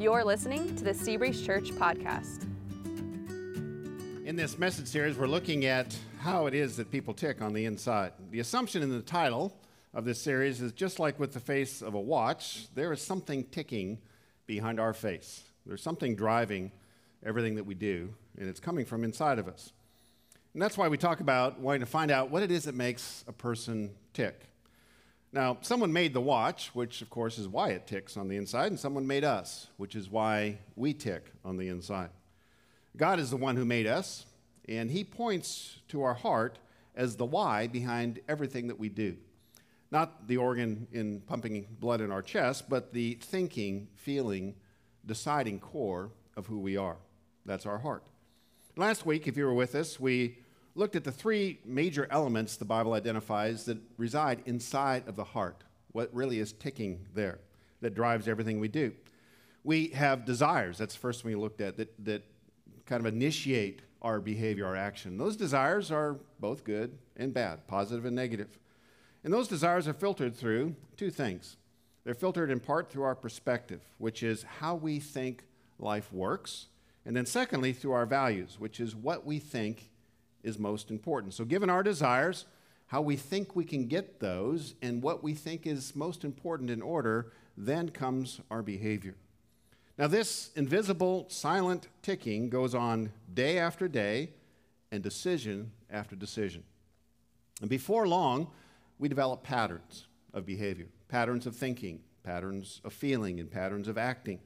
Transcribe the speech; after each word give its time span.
You're 0.00 0.24
listening 0.24 0.74
to 0.76 0.82
the 0.84 0.92
Seabreeze 0.92 1.44
Church 1.44 1.72
podcast. 1.72 2.44
In 4.24 4.34
this 4.34 4.58
message 4.58 4.86
series, 4.86 5.18
we're 5.18 5.26
looking 5.26 5.66
at 5.66 5.94
how 6.20 6.46
it 6.46 6.54
is 6.54 6.78
that 6.78 6.90
people 6.90 7.12
tick 7.12 7.42
on 7.42 7.52
the 7.52 7.66
inside. 7.66 8.12
The 8.30 8.40
assumption 8.40 8.82
in 8.82 8.88
the 8.88 9.02
title 9.02 9.54
of 9.92 10.06
this 10.06 10.18
series 10.18 10.62
is 10.62 10.72
just 10.72 11.00
like 11.00 11.20
with 11.20 11.34
the 11.34 11.38
face 11.38 11.82
of 11.82 11.92
a 11.92 12.00
watch, 12.00 12.68
there 12.74 12.94
is 12.94 13.02
something 13.02 13.44
ticking 13.44 13.98
behind 14.46 14.80
our 14.80 14.94
face. 14.94 15.42
There's 15.66 15.82
something 15.82 16.16
driving 16.16 16.72
everything 17.22 17.56
that 17.56 17.64
we 17.64 17.74
do, 17.74 18.14
and 18.38 18.48
it's 18.48 18.58
coming 18.58 18.86
from 18.86 19.04
inside 19.04 19.38
of 19.38 19.48
us. 19.48 19.70
And 20.54 20.62
that's 20.62 20.78
why 20.78 20.88
we 20.88 20.96
talk 20.96 21.20
about 21.20 21.60
wanting 21.60 21.80
to 21.80 21.86
find 21.86 22.10
out 22.10 22.30
what 22.30 22.42
it 22.42 22.50
is 22.50 22.64
that 22.64 22.74
makes 22.74 23.22
a 23.28 23.32
person 23.32 23.90
tick. 24.14 24.49
Now, 25.32 25.58
someone 25.60 25.92
made 25.92 26.12
the 26.12 26.20
watch, 26.20 26.70
which 26.74 27.02
of 27.02 27.10
course 27.10 27.38
is 27.38 27.46
why 27.46 27.70
it 27.70 27.86
ticks 27.86 28.16
on 28.16 28.28
the 28.28 28.36
inside, 28.36 28.66
and 28.66 28.80
someone 28.80 29.06
made 29.06 29.22
us, 29.22 29.68
which 29.76 29.94
is 29.94 30.10
why 30.10 30.58
we 30.74 30.92
tick 30.92 31.30
on 31.44 31.56
the 31.56 31.68
inside. 31.68 32.10
God 32.96 33.20
is 33.20 33.30
the 33.30 33.36
one 33.36 33.56
who 33.56 33.64
made 33.64 33.86
us, 33.86 34.26
and 34.68 34.90
He 34.90 35.04
points 35.04 35.78
to 35.88 36.02
our 36.02 36.14
heart 36.14 36.58
as 36.96 37.14
the 37.14 37.24
why 37.24 37.68
behind 37.68 38.18
everything 38.28 38.66
that 38.68 38.80
we 38.80 38.88
do. 38.88 39.16
Not 39.92 40.26
the 40.26 40.36
organ 40.36 40.88
in 40.92 41.20
pumping 41.20 41.66
blood 41.78 42.00
in 42.00 42.10
our 42.10 42.22
chest, 42.22 42.68
but 42.68 42.92
the 42.92 43.14
thinking, 43.20 43.86
feeling, 43.94 44.56
deciding 45.06 45.60
core 45.60 46.10
of 46.36 46.46
who 46.46 46.58
we 46.58 46.76
are. 46.76 46.96
That's 47.46 47.66
our 47.66 47.78
heart. 47.78 48.04
Last 48.76 49.06
week, 49.06 49.28
if 49.28 49.36
you 49.36 49.44
were 49.44 49.54
with 49.54 49.76
us, 49.76 50.00
we 50.00 50.38
looked 50.74 50.96
at 50.96 51.04
the 51.04 51.12
three 51.12 51.58
major 51.64 52.06
elements 52.10 52.56
the 52.56 52.64
Bible 52.64 52.92
identifies 52.92 53.64
that 53.64 53.78
reside 53.96 54.42
inside 54.46 55.08
of 55.08 55.16
the 55.16 55.24
heart, 55.24 55.64
what 55.92 56.14
really 56.14 56.38
is 56.38 56.52
ticking 56.52 57.06
there 57.14 57.40
that 57.80 57.94
drives 57.94 58.28
everything 58.28 58.60
we 58.60 58.68
do. 58.68 58.92
We 59.64 59.88
have 59.88 60.24
desires, 60.24 60.78
that's 60.78 60.94
the 60.94 61.00
first 61.00 61.24
one 61.24 61.32
we 61.34 61.40
looked 61.40 61.60
at, 61.60 61.76
that, 61.76 62.04
that 62.04 62.22
kind 62.86 63.04
of 63.04 63.12
initiate 63.12 63.82
our 64.02 64.20
behavior, 64.20 64.66
our 64.66 64.76
action. 64.76 65.18
Those 65.18 65.36
desires 65.36 65.90
are 65.90 66.16
both 66.38 66.64
good 66.64 66.96
and 67.16 67.34
bad, 67.34 67.66
positive 67.66 68.04
and 68.04 68.16
negative. 68.16 68.58
And 69.22 69.32
those 69.32 69.48
desires 69.48 69.86
are 69.86 69.92
filtered 69.92 70.34
through 70.34 70.76
two 70.96 71.10
things. 71.10 71.56
They're 72.04 72.14
filtered 72.14 72.50
in 72.50 72.60
part 72.60 72.90
through 72.90 73.02
our 73.02 73.14
perspective, 73.14 73.82
which 73.98 74.22
is 74.22 74.42
how 74.42 74.74
we 74.74 74.98
think 74.98 75.44
life 75.78 76.10
works, 76.12 76.66
and 77.04 77.16
then 77.16 77.26
secondly, 77.26 77.72
through 77.72 77.92
our 77.92 78.06
values, 78.06 78.56
which 78.58 78.78
is 78.80 78.94
what 78.94 79.24
we 79.24 79.38
think 79.38 79.90
is 80.42 80.58
most 80.58 80.90
important. 80.90 81.34
So, 81.34 81.44
given 81.44 81.70
our 81.70 81.82
desires, 81.82 82.46
how 82.86 83.00
we 83.00 83.16
think 83.16 83.54
we 83.54 83.64
can 83.64 83.86
get 83.86 84.20
those, 84.20 84.74
and 84.82 85.02
what 85.02 85.22
we 85.22 85.34
think 85.34 85.66
is 85.66 85.94
most 85.94 86.24
important 86.24 86.70
in 86.70 86.82
order, 86.82 87.32
then 87.56 87.88
comes 87.88 88.40
our 88.50 88.62
behavior. 88.62 89.14
Now, 89.98 90.06
this 90.06 90.50
invisible, 90.56 91.26
silent 91.28 91.88
ticking 92.02 92.48
goes 92.48 92.74
on 92.74 93.12
day 93.32 93.58
after 93.58 93.86
day 93.86 94.30
and 94.90 95.02
decision 95.02 95.72
after 95.90 96.16
decision. 96.16 96.64
And 97.60 97.68
before 97.68 98.08
long, 98.08 98.48
we 98.98 99.08
develop 99.08 99.42
patterns 99.42 100.06
of 100.32 100.46
behavior, 100.46 100.86
patterns 101.08 101.46
of 101.46 101.54
thinking, 101.54 102.00
patterns 102.22 102.80
of 102.84 102.92
feeling, 102.92 103.40
and 103.40 103.50
patterns 103.50 103.88
of 103.88 103.98
acting. 103.98 104.40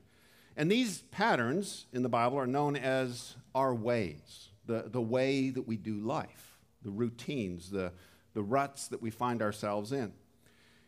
And 0.57 0.71
these 0.71 1.03
patterns 1.11 1.87
in 1.93 2.03
the 2.03 2.09
Bible 2.09 2.39
are 2.39 2.47
known 2.47 2.77
as 2.77 3.37
our 3.55 3.75
ways, 3.75 4.49
the, 4.67 4.85
the 4.87 5.01
way 5.01 5.51
that 5.51 5.67
we 5.67 5.77
do 5.77 6.01
life, 6.01 6.59
the 6.83 6.91
routines, 6.91 7.71
the, 7.71 7.93
the 8.35 8.43
ruts 8.43 8.89
that 8.89 9.03
we 9.03 9.11
find 9.11 9.43
ourselves 9.43 9.93
in. 9.93 10.13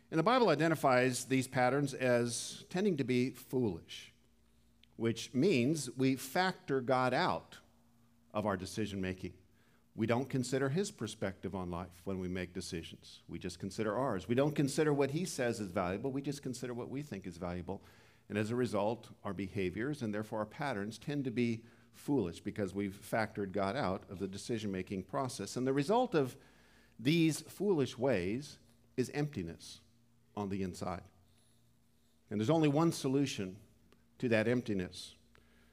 And 0.09 0.17
the 0.17 0.23
Bible 0.23 0.49
identifies 0.49 1.25
these 1.25 1.47
patterns 1.47 1.93
as 1.93 2.63
tending 2.69 2.97
to 2.97 3.03
be 3.03 3.31
foolish, 3.31 4.13
which 4.95 5.33
means 5.33 5.89
we 5.97 6.15
factor 6.15 6.79
God 6.79 7.13
out 7.13 7.57
of 8.33 8.45
our 8.45 8.55
decision 8.55 9.01
making. 9.01 9.33
We 9.95 10.05
don't 10.05 10.29
consider 10.29 10.69
his 10.69 10.91
perspective 10.91 11.55
on 11.55 11.71
life 11.71 12.01
when 12.03 12.19
we 12.19 12.27
make 12.27 12.53
decisions. 12.53 13.21
We 13.27 13.39
just 13.39 13.59
consider 13.59 13.97
ours. 13.97 14.27
We 14.27 14.35
don't 14.35 14.55
consider 14.55 14.93
what 14.93 15.09
he 15.11 15.25
says 15.25 15.59
is 15.59 15.71
valuable, 15.71 16.11
we 16.11 16.21
just 16.21 16.43
consider 16.43 16.73
what 16.73 16.89
we 16.89 17.01
think 17.01 17.25
is 17.25 17.37
valuable. 17.37 17.81
And 18.29 18.37
as 18.37 18.51
a 18.51 18.55
result, 18.55 19.07
our 19.23 19.33
behaviors 19.33 20.01
and 20.01 20.13
therefore 20.13 20.39
our 20.39 20.45
patterns 20.45 20.97
tend 20.97 21.23
to 21.25 21.31
be 21.31 21.63
foolish 21.97 22.39
because 22.39 22.73
we've 22.73 22.99
factored 23.11 23.51
God 23.51 23.75
out 23.75 24.03
of 24.09 24.19
the 24.19 24.27
decision 24.27 24.71
making 24.71 25.03
process. 25.03 25.55
And 25.55 25.67
the 25.67 25.73
result 25.73 26.15
of 26.15 26.35
these 26.99 27.41
foolish 27.41 27.97
ways 27.97 28.57
is 28.95 29.11
emptiness 29.13 29.81
on 30.35 30.49
the 30.49 30.63
inside. 30.63 31.03
And 32.29 32.39
there's 32.39 32.49
only 32.49 32.67
one 32.67 32.91
solution 32.91 33.57
to 34.19 34.29
that 34.29 34.47
emptiness. 34.47 35.15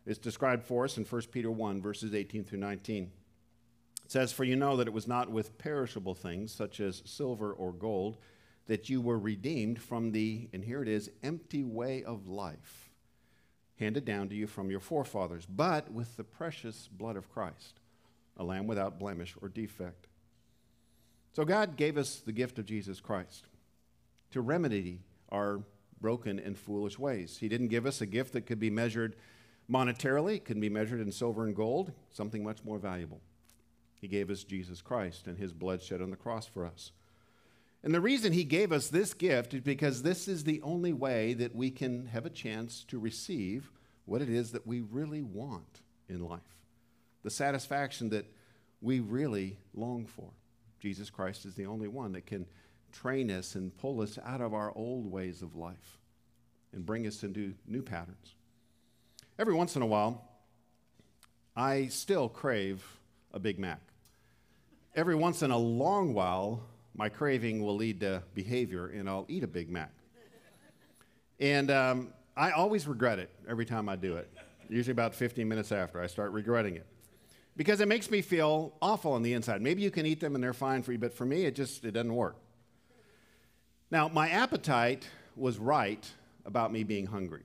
It's 0.07 0.19
described 0.19 0.65
for 0.65 0.84
us 0.84 0.99
in 0.99 1.05
1 1.05 1.23
Peter 1.33 1.51
1, 1.51 1.81
verses 1.81 2.15
18 2.15 2.45
through 2.45 2.59
19. 2.59 3.11
It 4.05 4.13
says, 4.13 4.33
For 4.33 4.45
you 4.45 4.57
know 4.57 4.77
that 4.77 4.87
it 4.87 4.93
was 4.93 5.09
not 5.09 5.31
with 5.31 5.57
perishable 5.57 6.15
things, 6.15 6.53
such 6.53 6.81
as 6.81 7.03
silver 7.07 7.53
or 7.53 7.73
gold 7.73 8.19
that 8.67 8.89
you 8.89 9.01
were 9.01 9.19
redeemed 9.19 9.81
from 9.81 10.13
the, 10.13 10.49
and 10.53 10.65
here 10.65 10.83
it 10.83 10.89
is, 10.89 11.11
empty 11.23 11.65
way 11.65 12.03
of 12.03 12.27
life 12.27 12.84
handed 13.79 14.05
down 14.05 14.29
to 14.29 14.35
you 14.35 14.47
from 14.47 14.71
your 14.71 14.81
forefathers, 14.81 15.47
but 15.47 15.91
with 15.91 16.17
the 16.17 16.25
precious 16.25 16.89
blood 16.89 17.17
of 17.17 17.31
Christ, 17.31 17.81
a 18.37 18.45
lamb 18.45 18.67
without 18.67 18.99
blemish 18.99 19.35
or 19.43 19.49
defect. 19.49 20.07
So 21.33 21.45
God 21.45 21.77
gave 21.77 21.97
us 21.97 22.17
the 22.17 22.33
gift 22.33 22.59
of 22.59 22.67
Jesus 22.67 23.01
Christ 23.01 23.47
to 24.31 24.41
remedy 24.41 25.01
our 25.31 25.63
broken 26.01 26.39
and 26.39 26.57
foolish 26.57 26.99
ways. 26.99 27.39
He 27.39 27.49
didn't 27.49 27.69
give 27.69 27.87
us 27.87 28.01
a 28.01 28.07
gift 28.07 28.33
that 28.34 28.47
could 28.47 28.61
be 28.61 28.71
measured 28.71 29.17
monetarily, 29.71 30.37
it 30.37 30.45
can 30.45 30.61
be 30.61 30.69
measured 30.69 31.01
in 31.01 31.11
silver 31.11 31.45
and 31.45 31.57
gold, 31.57 31.93
something 32.13 32.45
much 32.45 32.63
more 32.65 32.79
valuable. 32.79 33.21
He 34.01 34.07
gave 34.07 34.31
us 34.31 34.45
Jesus 34.45 34.83
Christ 34.83 35.27
and 35.27 35.39
his 35.39 35.55
blood 35.55 35.83
shed 35.83 36.03
on 36.03 36.11
the 36.11 36.17
cross 36.17 36.47
for 36.47 36.67
us. 36.67 36.93
And 37.84 37.95
the 37.95 38.00
reason 38.00 38.33
he 38.33 38.45
gave 38.45 38.72
us 38.72 38.89
this 38.89 39.15
gift 39.15 39.55
is 39.55 39.61
because 39.61 40.03
this 40.03 40.27
is 40.27 40.43
the 40.43 40.61
only 40.62 40.93
way 40.93 41.34
that 41.34 41.55
we 41.55 41.71
can 41.71 42.06
have 42.06 42.27
a 42.27 42.31
chance 42.31 42.83
to 42.89 42.99
receive 42.99 43.71
what 44.06 44.22
it 44.22 44.31
is 44.31 44.53
that 44.53 44.67
we 44.67 44.81
really 44.81 45.22
want 45.22 45.83
in 46.09 46.27
life 46.27 46.55
the 47.25 47.31
satisfaction 47.31 48.11
that 48.11 48.27
we 48.81 49.00
really 49.00 49.56
long 49.72 50.06
for. 50.06 50.28
Jesus 50.78 51.11
Christ 51.11 51.47
is 51.47 51.55
the 51.55 51.67
only 51.67 51.89
one 51.89 52.12
that 52.12 52.27
can 52.27 52.47
train 52.93 53.31
us 53.31 53.55
and 53.55 53.77
pull 53.78 54.03
us 54.03 54.19
out 54.25 54.43
of 54.43 54.55
our 54.55 54.71
old 54.77 55.11
ways 55.11 55.43
of 55.43 55.56
life 55.56 55.99
and 56.72 56.84
bring 56.84 57.06
us 57.06 57.22
into 57.22 57.55
new 57.66 57.83
patterns. 57.83 58.34
Every 59.39 59.55
once 59.55 59.75
in 59.75 59.83
a 59.83 59.87
while, 59.87 60.22
I 61.56 61.87
still 61.87 62.28
crave 62.28 62.84
a 63.33 63.41
Big 63.41 63.59
Mac. 63.59 63.81
Every 64.95 65.15
once 65.15 65.43
in 65.43 65.51
a 65.51 65.59
long 65.59 66.12
while, 66.12 66.62
my 66.94 67.09
craving 67.09 67.62
will 67.62 67.77
lead 67.77 68.00
to 68.00 68.22
behavior 68.34 68.88
and 68.88 69.09
I'll 69.09 69.27
eat 69.28 69.43
a 69.43 69.49
Big 69.49 69.71
Mac. 69.71 69.93
And 71.41 71.71
um, 71.71 72.12
I 72.37 72.53
always 72.53 72.87
regret 72.87 73.19
it 73.19 73.31
every 73.49 73.65
time 73.65 73.88
I 73.88 73.97
do 73.97 74.16
it. 74.16 74.31
Usually 74.69 74.93
about 74.93 75.15
15 75.15 75.47
minutes 75.49 75.72
after, 75.72 76.00
I 76.00 76.06
start 76.06 76.33
regretting 76.33 76.77
it. 76.77 76.87
Because 77.56 77.81
it 77.81 77.87
makes 77.87 78.10
me 78.10 78.22
feel 78.22 78.75
awful 78.81 79.12
on 79.12 79.22
the 79.22 79.33
inside. 79.33 79.62
Maybe 79.62 79.83
you 79.83 79.91
can 79.91 80.06
eat 80.06 80.21
them 80.21 80.34
and 80.34 80.43
they're 80.43 80.53
fine 80.53 80.83
for 80.83 80.93
you, 80.93 80.99
but 80.99 81.12
for 81.15 81.25
me, 81.25 81.44
it 81.44 81.54
just 81.54 81.84
it 81.84 81.93
doesn't 81.93 82.15
work. 82.15 82.37
Now, 83.91 84.09
my 84.09 84.31
appetite 84.31 85.09
was 85.37 85.59
right 85.59 86.04
about 86.44 86.72
me 86.72 86.83
being 86.83 87.06
hungry. 87.06 87.43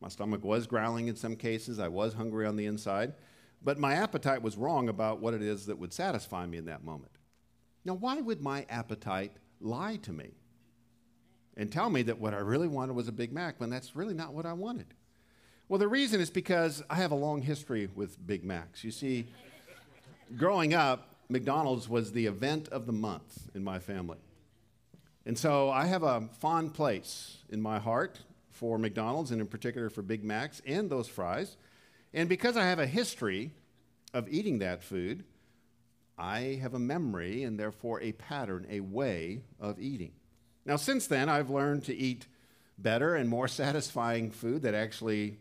My 0.00 0.08
stomach 0.08 0.44
was 0.44 0.66
growling 0.66 1.08
in 1.08 1.16
some 1.16 1.36
cases. 1.36 1.78
I 1.78 1.88
was 1.88 2.14
hungry 2.14 2.46
on 2.46 2.56
the 2.56 2.66
inside. 2.66 3.14
But 3.62 3.78
my 3.78 3.94
appetite 3.94 4.42
was 4.42 4.56
wrong 4.56 4.88
about 4.88 5.20
what 5.20 5.34
it 5.34 5.42
is 5.42 5.66
that 5.66 5.78
would 5.78 5.92
satisfy 5.92 6.46
me 6.46 6.58
in 6.58 6.64
that 6.66 6.84
moment. 6.84 7.12
Now, 7.84 7.94
why 7.94 8.20
would 8.20 8.42
my 8.42 8.66
appetite 8.68 9.32
lie 9.60 9.96
to 9.96 10.12
me 10.12 10.30
and 11.56 11.72
tell 11.72 11.90
me 11.90 12.02
that 12.02 12.18
what 12.18 12.34
I 12.34 12.38
really 12.38 12.68
wanted 12.68 12.94
was 12.94 13.08
a 13.08 13.12
Big 13.12 13.32
Mac 13.32 13.60
when 13.60 13.70
that's 13.70 13.96
really 13.96 14.14
not 14.14 14.34
what 14.34 14.46
I 14.46 14.52
wanted? 14.52 14.86
Well, 15.68 15.78
the 15.78 15.88
reason 15.88 16.20
is 16.20 16.30
because 16.30 16.82
I 16.90 16.96
have 16.96 17.12
a 17.12 17.16
long 17.16 17.42
history 17.42 17.88
with 17.94 18.24
Big 18.26 18.44
Macs. 18.44 18.82
You 18.82 18.90
see, 18.90 19.26
growing 20.36 20.74
up, 20.74 21.14
McDonald's 21.28 21.88
was 21.88 22.12
the 22.12 22.26
event 22.26 22.68
of 22.70 22.86
the 22.86 22.92
month 22.92 23.48
in 23.54 23.62
my 23.62 23.78
family. 23.78 24.18
And 25.24 25.38
so 25.38 25.70
I 25.70 25.86
have 25.86 26.02
a 26.02 26.28
fond 26.40 26.74
place 26.74 27.38
in 27.50 27.60
my 27.60 27.78
heart 27.78 28.18
for 28.50 28.78
McDonald's 28.78 29.30
and 29.30 29.40
in 29.40 29.46
particular 29.46 29.88
for 29.90 30.02
Big 30.02 30.24
Macs 30.24 30.60
and 30.66 30.90
those 30.90 31.08
fries. 31.08 31.56
And 32.12 32.28
because 32.28 32.56
I 32.56 32.64
have 32.64 32.80
a 32.80 32.86
history 32.86 33.52
of 34.12 34.28
eating 34.28 34.58
that 34.58 34.82
food, 34.82 35.24
I 36.20 36.58
have 36.60 36.74
a 36.74 36.78
memory 36.78 37.44
and 37.44 37.58
therefore 37.58 38.00
a 38.02 38.12
pattern, 38.12 38.66
a 38.68 38.80
way 38.80 39.40
of 39.58 39.80
eating. 39.80 40.12
Now, 40.66 40.76
since 40.76 41.06
then, 41.06 41.30
I've 41.30 41.48
learned 41.48 41.84
to 41.84 41.96
eat 41.96 42.26
better 42.76 43.14
and 43.14 43.28
more 43.28 43.48
satisfying 43.62 44.30
food 44.30 44.62
that 44.62 44.74
actually 44.74 45.38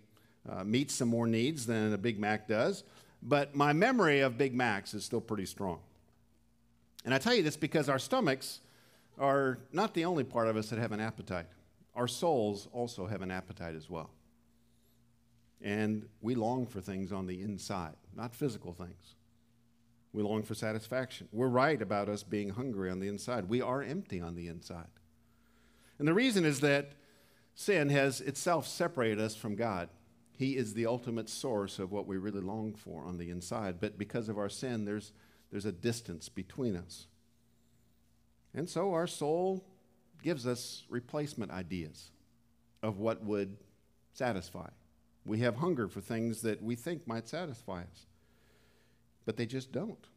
uh, 0.49 0.63
meets 0.63 0.95
some 0.95 1.09
more 1.09 1.27
needs 1.27 1.65
than 1.65 1.93
a 1.93 1.97
Big 1.97 2.17
Mac 2.17 2.47
does. 2.47 2.85
But 3.21 3.53
my 3.53 3.73
memory 3.73 4.21
of 4.21 4.37
Big 4.37 4.55
Macs 4.55 4.93
is 4.93 5.03
still 5.03 5.19
pretty 5.19 5.45
strong. 5.45 5.79
And 7.03 7.13
I 7.13 7.17
tell 7.17 7.33
you 7.33 7.43
this 7.43 7.57
because 7.57 7.89
our 7.89 7.99
stomachs 7.99 8.61
are 9.17 9.59
not 9.73 9.93
the 9.93 10.05
only 10.05 10.23
part 10.23 10.47
of 10.47 10.55
us 10.55 10.69
that 10.69 10.79
have 10.79 10.93
an 10.93 11.01
appetite. 11.01 11.47
Our 11.93 12.07
souls 12.07 12.69
also 12.71 13.05
have 13.05 13.21
an 13.21 13.31
appetite 13.31 13.75
as 13.75 13.89
well. 13.89 14.11
And 15.61 16.07
we 16.21 16.35
long 16.35 16.65
for 16.65 16.79
things 16.79 17.11
on 17.11 17.27
the 17.27 17.41
inside, 17.41 17.95
not 18.15 18.33
physical 18.33 18.71
things. 18.71 19.15
We 20.13 20.23
long 20.23 20.43
for 20.43 20.55
satisfaction. 20.55 21.27
We're 21.31 21.47
right 21.47 21.81
about 21.81 22.09
us 22.09 22.23
being 22.23 22.49
hungry 22.49 22.89
on 22.89 22.99
the 22.99 23.07
inside. 23.07 23.47
We 23.47 23.61
are 23.61 23.83
empty 23.83 24.19
on 24.19 24.35
the 24.35 24.47
inside. 24.47 24.87
And 25.99 26.07
the 26.07 26.13
reason 26.13 26.45
is 26.45 26.61
that 26.61 26.93
sin 27.53 27.89
has 27.89 28.21
itself 28.21 28.67
separated 28.67 29.19
us 29.19 29.35
from 29.35 29.55
God. 29.55 29.89
He 30.35 30.55
is 30.55 30.73
the 30.73 30.85
ultimate 30.85 31.29
source 31.29 31.77
of 31.77 31.91
what 31.91 32.07
we 32.07 32.17
really 32.17 32.41
long 32.41 32.73
for 32.73 33.03
on 33.03 33.17
the 33.17 33.29
inside. 33.29 33.79
But 33.79 33.97
because 33.97 34.29
of 34.29 34.37
our 34.37 34.49
sin, 34.49 34.85
there's, 34.85 35.11
there's 35.51 35.65
a 35.65 35.71
distance 35.71 36.29
between 36.29 36.75
us. 36.75 37.07
And 38.53 38.67
so 38.67 38.93
our 38.93 39.07
soul 39.07 39.63
gives 40.23 40.47
us 40.47 40.83
replacement 40.89 41.51
ideas 41.51 42.11
of 42.81 42.97
what 42.97 43.23
would 43.23 43.57
satisfy. 44.13 44.69
We 45.25 45.39
have 45.39 45.57
hunger 45.57 45.87
for 45.87 46.01
things 46.01 46.41
that 46.41 46.63
we 46.63 46.75
think 46.75 47.07
might 47.07 47.27
satisfy 47.27 47.81
us 47.81 48.05
but 49.25 49.37
they 49.37 49.45
just 49.45 49.71
don't 49.71 50.07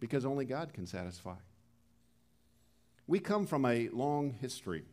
because 0.00 0.24
only 0.24 0.44
God 0.44 0.72
can 0.72 0.86
satisfy. 0.86 1.36
We 3.06 3.18
come 3.20 3.46
from 3.46 3.64
a 3.64 3.88
long 3.90 4.34
history 4.40 4.84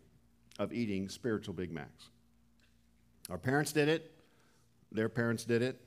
of 0.60 0.74
eating 0.74 1.10
spiritual 1.10 1.54
Big 1.54 1.72
Macs. 1.72 2.10
Our 3.30 3.38
parents 3.38 3.72
did 3.72 3.88
it, 3.88 4.12
their 4.92 5.10
parents 5.10 5.46
did 5.46 5.62
it, 5.62 5.80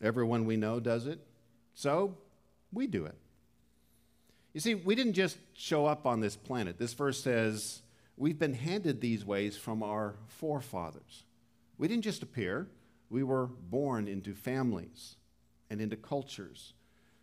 everyone 0.00 0.44
we 0.44 0.56
know 0.56 0.80
does 0.80 1.06
it, 1.06 1.20
so 1.74 2.16
we 2.72 2.86
do 2.86 3.04
it. 3.04 3.16
You 4.54 4.60
see, 4.60 4.74
we 4.74 4.94
didn't 4.94 5.12
just 5.12 5.36
show 5.54 5.86
up 5.86 6.06
on 6.06 6.20
this 6.20 6.34
planet. 6.34 6.78
This 6.78 6.94
verse 6.94 7.22
says 7.22 7.82
we've 8.16 8.38
been 8.38 8.54
handed 8.54 9.00
these 9.00 9.24
ways 9.24 9.56
from 9.56 9.82
our 9.82 10.14
forefathers. 10.28 11.24
We 11.78 11.88
didn't 11.88 12.04
just 12.04 12.22
appear, 12.22 12.68
we 13.10 13.22
were 13.22 13.46
born 13.46 14.08
into 14.08 14.34
families 14.34 15.16
and 15.70 15.80
into 15.80 15.96
cultures 15.96 16.74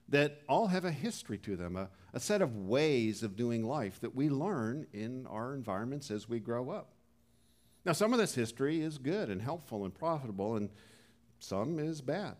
that 0.09 0.41
all 0.49 0.67
have 0.67 0.85
a 0.85 0.91
history 0.91 1.37
to 1.39 1.55
them, 1.55 1.75
a, 1.75 1.89
a 2.13 2.19
set 2.19 2.41
of 2.41 2.55
ways 2.55 3.23
of 3.23 3.35
doing 3.35 3.65
life 3.65 3.99
that 4.01 4.15
we 4.15 4.29
learn 4.29 4.85
in 4.93 5.25
our 5.27 5.53
environments 5.53 6.11
as 6.11 6.27
we 6.27 6.39
grow 6.39 6.69
up. 6.69 6.89
Now, 7.85 7.93
some 7.93 8.13
of 8.13 8.19
this 8.19 8.35
history 8.35 8.81
is 8.81 8.97
good 8.97 9.29
and 9.29 9.41
helpful 9.41 9.83
and 9.83 9.93
profitable, 9.93 10.55
and 10.55 10.69
some 11.39 11.79
is 11.79 12.01
bad. 12.01 12.35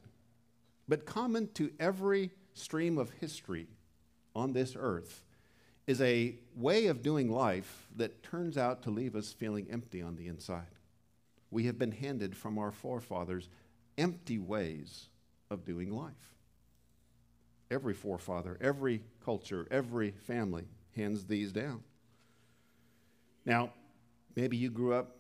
But 0.88 1.06
common 1.06 1.50
to 1.54 1.72
every 1.80 2.32
stream 2.54 2.98
of 2.98 3.10
history 3.22 3.68
on 4.36 4.54
this 4.54 4.76
earth 4.78 5.24
is 5.86 6.02
a 6.02 6.36
way 6.56 6.88
of 6.88 7.02
doing 7.02 7.30
life 7.30 7.88
that 7.96 8.24
turns 8.24 8.58
out 8.58 8.84
to 8.84 8.90
leave 8.90 9.16
us 9.16 9.34
feeling 9.34 9.68
empty 9.70 10.02
on 10.02 10.16
the 10.16 10.28
inside. 10.28 10.68
We 11.52 11.66
have 11.66 11.78
been 11.78 11.92
handed 11.92 12.36
from 12.36 12.58
our 12.58 12.72
forefathers 12.72 13.50
empty 13.98 14.40
ways 14.40 15.10
of 15.54 15.64
doing 15.66 15.96
life 15.96 16.34
every 17.72 17.94
forefather, 17.94 18.58
every 18.62 19.02
culture, 19.26 19.68
every 19.72 20.12
family 20.12 20.66
hands 20.96 21.26
these 21.26 21.52
down. 21.52 21.82
Now, 23.46 23.72
maybe 24.36 24.58
you 24.58 24.70
grew 24.70 24.94
up 24.94 25.18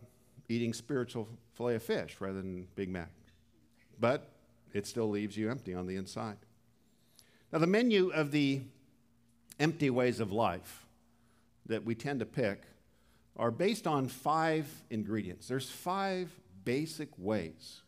eating 0.48 0.74
spiritual 0.74 1.28
filet 1.54 1.76
of 1.76 1.84
fish 1.84 2.18
rather 2.20 2.42
than 2.42 2.68
Big 2.76 2.90
Mac, 2.90 3.12
but 4.00 4.30
it 4.74 4.86
still 4.86 5.10
leaves 5.10 5.36
you 5.36 5.50
empty 5.50 5.74
on 5.74 5.88
the 5.88 5.96
inside. 5.96 6.38
Now, 7.52 7.60
the 7.60 7.68
menu 7.68 8.10
of 8.10 8.32
the 8.32 8.62
empty 9.60 9.90
ways 9.90 10.20
of 10.20 10.32
life 10.32 10.86
that 11.66 11.84
we 11.86 11.96
tend 11.96 12.20
to 12.20 12.26
pick 12.26 12.64
are 13.36 13.52
based 13.52 13.88
on 13.88 14.08
five 14.08 14.68
ingredients. 14.90 15.48
There's 15.48 15.70
five 15.70 16.32
basic 16.66 17.10
ways 17.18 17.83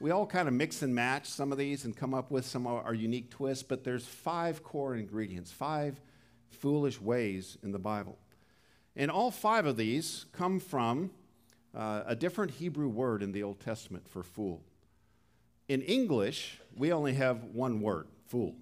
we 0.00 0.10
all 0.10 0.26
kind 0.26 0.48
of 0.48 0.54
mix 0.54 0.80
and 0.80 0.94
match 0.94 1.26
some 1.26 1.52
of 1.52 1.58
these 1.58 1.84
and 1.84 1.94
come 1.94 2.14
up 2.14 2.30
with 2.30 2.46
some 2.46 2.66
of 2.66 2.84
our 2.86 2.94
unique 2.94 3.30
twists, 3.30 3.62
but 3.62 3.84
there's 3.84 4.06
five 4.06 4.62
core 4.62 4.96
ingredients, 4.96 5.52
five 5.52 6.00
foolish 6.48 6.98
ways 6.98 7.58
in 7.62 7.70
the 7.70 7.78
Bible. 7.78 8.18
And 8.96 9.10
all 9.10 9.30
five 9.30 9.66
of 9.66 9.76
these 9.76 10.24
come 10.32 10.58
from 10.58 11.10
uh, 11.74 12.02
a 12.06 12.16
different 12.16 12.52
Hebrew 12.52 12.88
word 12.88 13.22
in 13.22 13.32
the 13.32 13.42
Old 13.42 13.60
Testament 13.60 14.08
for 14.08 14.22
fool. 14.22 14.62
In 15.68 15.82
English, 15.82 16.58
we 16.74 16.92
only 16.92 17.12
have 17.14 17.44
one 17.44 17.82
word, 17.82 18.08
fool. 18.26 18.56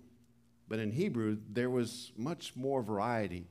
But 0.68 0.80
in 0.80 0.90
Hebrew, 0.90 1.38
there 1.48 1.70
was 1.70 2.12
much 2.16 2.56
more 2.56 2.82
variety, 2.82 3.46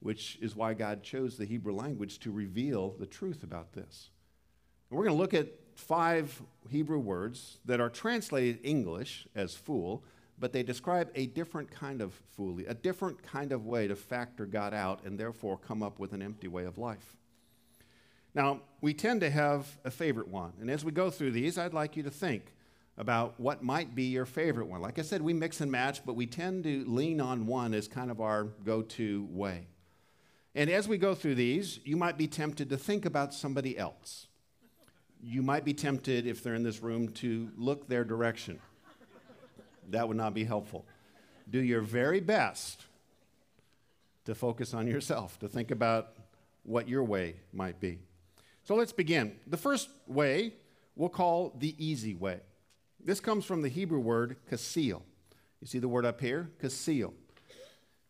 which 0.00 0.36
is 0.42 0.56
why 0.56 0.74
God 0.74 1.04
chose 1.04 1.36
the 1.36 1.46
Hebrew 1.46 1.74
language 1.74 2.18
to 2.20 2.32
reveal 2.32 2.96
the 2.98 3.06
truth 3.06 3.44
about 3.44 3.72
this. 3.72 4.10
And 4.90 4.98
we're 4.98 5.04
going 5.04 5.16
to 5.16 5.22
look 5.22 5.32
at 5.32 5.48
five 5.80 6.40
Hebrew 6.68 6.98
words 6.98 7.58
that 7.64 7.80
are 7.80 7.88
translated 7.88 8.60
English 8.62 9.26
as 9.34 9.54
fool, 9.54 10.04
but 10.38 10.52
they 10.52 10.62
describe 10.62 11.10
a 11.14 11.26
different 11.26 11.70
kind 11.70 12.00
of 12.00 12.14
foolery, 12.36 12.66
a 12.66 12.74
different 12.74 13.22
kind 13.22 13.52
of 13.52 13.66
way 13.66 13.88
to 13.88 13.96
factor 13.96 14.46
God 14.46 14.72
out 14.72 15.04
and 15.04 15.18
therefore 15.18 15.56
come 15.56 15.82
up 15.82 15.98
with 15.98 16.12
an 16.12 16.22
empty 16.22 16.48
way 16.48 16.64
of 16.64 16.78
life. 16.78 17.16
Now, 18.34 18.60
we 18.80 18.94
tend 18.94 19.22
to 19.22 19.30
have 19.30 19.78
a 19.84 19.90
favorite 19.90 20.28
one. 20.28 20.52
And 20.60 20.70
as 20.70 20.84
we 20.84 20.92
go 20.92 21.10
through 21.10 21.32
these, 21.32 21.58
I'd 21.58 21.74
like 21.74 21.96
you 21.96 22.02
to 22.04 22.10
think 22.10 22.54
about 22.96 23.40
what 23.40 23.62
might 23.62 23.94
be 23.94 24.04
your 24.04 24.26
favorite 24.26 24.66
one. 24.66 24.80
Like 24.80 24.98
I 24.98 25.02
said, 25.02 25.22
we 25.22 25.32
mix 25.32 25.60
and 25.60 25.72
match, 25.72 26.04
but 26.04 26.14
we 26.14 26.26
tend 26.26 26.64
to 26.64 26.84
lean 26.86 27.20
on 27.20 27.46
one 27.46 27.74
as 27.74 27.88
kind 27.88 28.10
of 28.10 28.20
our 28.20 28.44
go 28.44 28.82
to 28.82 29.26
way. 29.30 29.66
And 30.54 30.70
as 30.70 30.86
we 30.86 30.98
go 30.98 31.14
through 31.14 31.36
these, 31.36 31.80
you 31.84 31.96
might 31.96 32.18
be 32.18 32.26
tempted 32.26 32.68
to 32.70 32.76
think 32.76 33.04
about 33.04 33.34
somebody 33.34 33.76
else 33.76 34.26
you 35.22 35.42
might 35.42 35.64
be 35.64 35.74
tempted, 35.74 36.26
if 36.26 36.42
they're 36.42 36.54
in 36.54 36.62
this 36.62 36.82
room, 36.82 37.08
to 37.14 37.50
look 37.56 37.88
their 37.88 38.04
direction. 38.04 38.58
That 39.90 40.08
would 40.08 40.16
not 40.16 40.34
be 40.34 40.44
helpful. 40.44 40.84
Do 41.48 41.60
your 41.60 41.80
very 41.80 42.20
best 42.20 42.84
to 44.24 44.34
focus 44.34 44.74
on 44.74 44.86
yourself, 44.86 45.38
to 45.40 45.48
think 45.48 45.70
about 45.70 46.12
what 46.62 46.88
your 46.88 47.02
way 47.02 47.36
might 47.52 47.80
be. 47.80 47.98
So 48.64 48.74
let's 48.74 48.92
begin. 48.92 49.36
The 49.46 49.56
first 49.56 49.88
way 50.06 50.52
we'll 50.94 51.08
call 51.08 51.54
the 51.58 51.74
easy 51.84 52.14
way. 52.14 52.40
This 53.02 53.20
comes 53.20 53.44
from 53.44 53.62
the 53.62 53.68
Hebrew 53.68 54.00
word 54.00 54.36
kasil. 54.50 55.02
You 55.60 55.66
see 55.66 55.78
the 55.78 55.88
word 55.88 56.04
up 56.04 56.20
here? 56.20 56.50
Kasil. 56.62 57.12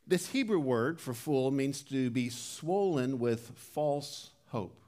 This 0.06 0.28
Hebrew 0.28 0.58
word 0.58 1.00
for 1.00 1.14
fool 1.14 1.50
means 1.50 1.82
to 1.82 2.10
be 2.10 2.28
swollen 2.28 3.18
with 3.20 3.52
false 3.54 4.30
hope. 4.48 4.82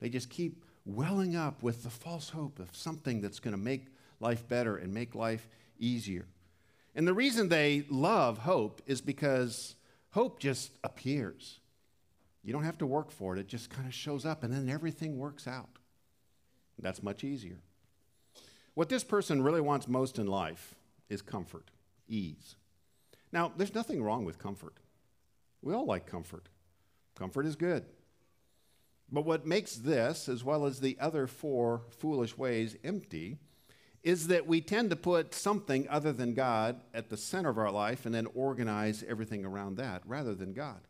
They 0.00 0.08
just 0.08 0.30
keep 0.30 0.64
welling 0.88 1.36
up 1.36 1.62
with 1.62 1.82
the 1.82 1.90
false 1.90 2.30
hope 2.30 2.58
of 2.58 2.74
something 2.74 3.20
that's 3.20 3.40
going 3.40 3.52
to 3.52 3.62
make 3.62 3.86
life 4.20 4.48
better 4.48 4.76
and 4.76 4.92
make 4.92 5.14
life 5.14 5.46
easier. 5.78 6.26
And 6.94 7.06
the 7.06 7.14
reason 7.14 7.48
they 7.48 7.84
love 7.90 8.38
hope 8.38 8.80
is 8.86 9.00
because 9.00 9.76
hope 10.10 10.40
just 10.40 10.72
appears. 10.82 11.60
You 12.42 12.52
don't 12.52 12.64
have 12.64 12.78
to 12.78 12.86
work 12.86 13.10
for 13.10 13.36
it, 13.36 13.40
it 13.40 13.48
just 13.48 13.68
kind 13.68 13.86
of 13.86 13.92
shows 13.92 14.24
up, 14.24 14.42
and 14.42 14.52
then 14.52 14.68
everything 14.68 15.18
works 15.18 15.46
out. 15.46 15.68
That's 16.80 17.02
much 17.02 17.22
easier. 17.22 17.58
What 18.74 18.88
this 18.88 19.04
person 19.04 19.42
really 19.42 19.60
wants 19.60 19.88
most 19.88 20.18
in 20.18 20.26
life 20.26 20.74
is 21.08 21.20
comfort, 21.20 21.70
ease. 22.08 22.56
Now, 23.32 23.52
there's 23.56 23.74
nothing 23.74 24.02
wrong 24.02 24.24
with 24.24 24.38
comfort. 24.38 24.74
We 25.60 25.74
all 25.74 25.84
like 25.84 26.06
comfort. 26.06 26.48
Comfort 27.16 27.44
is 27.44 27.56
good. 27.56 27.84
But 29.10 29.24
what 29.24 29.46
makes 29.46 29.76
this, 29.76 30.28
as 30.28 30.44
well 30.44 30.66
as 30.66 30.80
the 30.80 30.98
other 31.00 31.26
four 31.26 31.82
foolish 31.98 32.36
ways, 32.36 32.76
empty 32.84 33.38
is 34.02 34.28
that 34.28 34.46
we 34.46 34.60
tend 34.60 34.90
to 34.90 34.96
put 34.96 35.34
something 35.34 35.88
other 35.88 36.12
than 36.12 36.34
God 36.34 36.80
at 36.94 37.08
the 37.08 37.16
center 37.16 37.48
of 37.48 37.58
our 37.58 37.70
life 37.70 38.06
and 38.06 38.14
then 38.14 38.26
organize 38.34 39.04
everything 39.08 39.44
around 39.44 39.76
that 39.76 40.02
rather 40.06 40.34
than 40.34 40.52
God. 40.52 40.80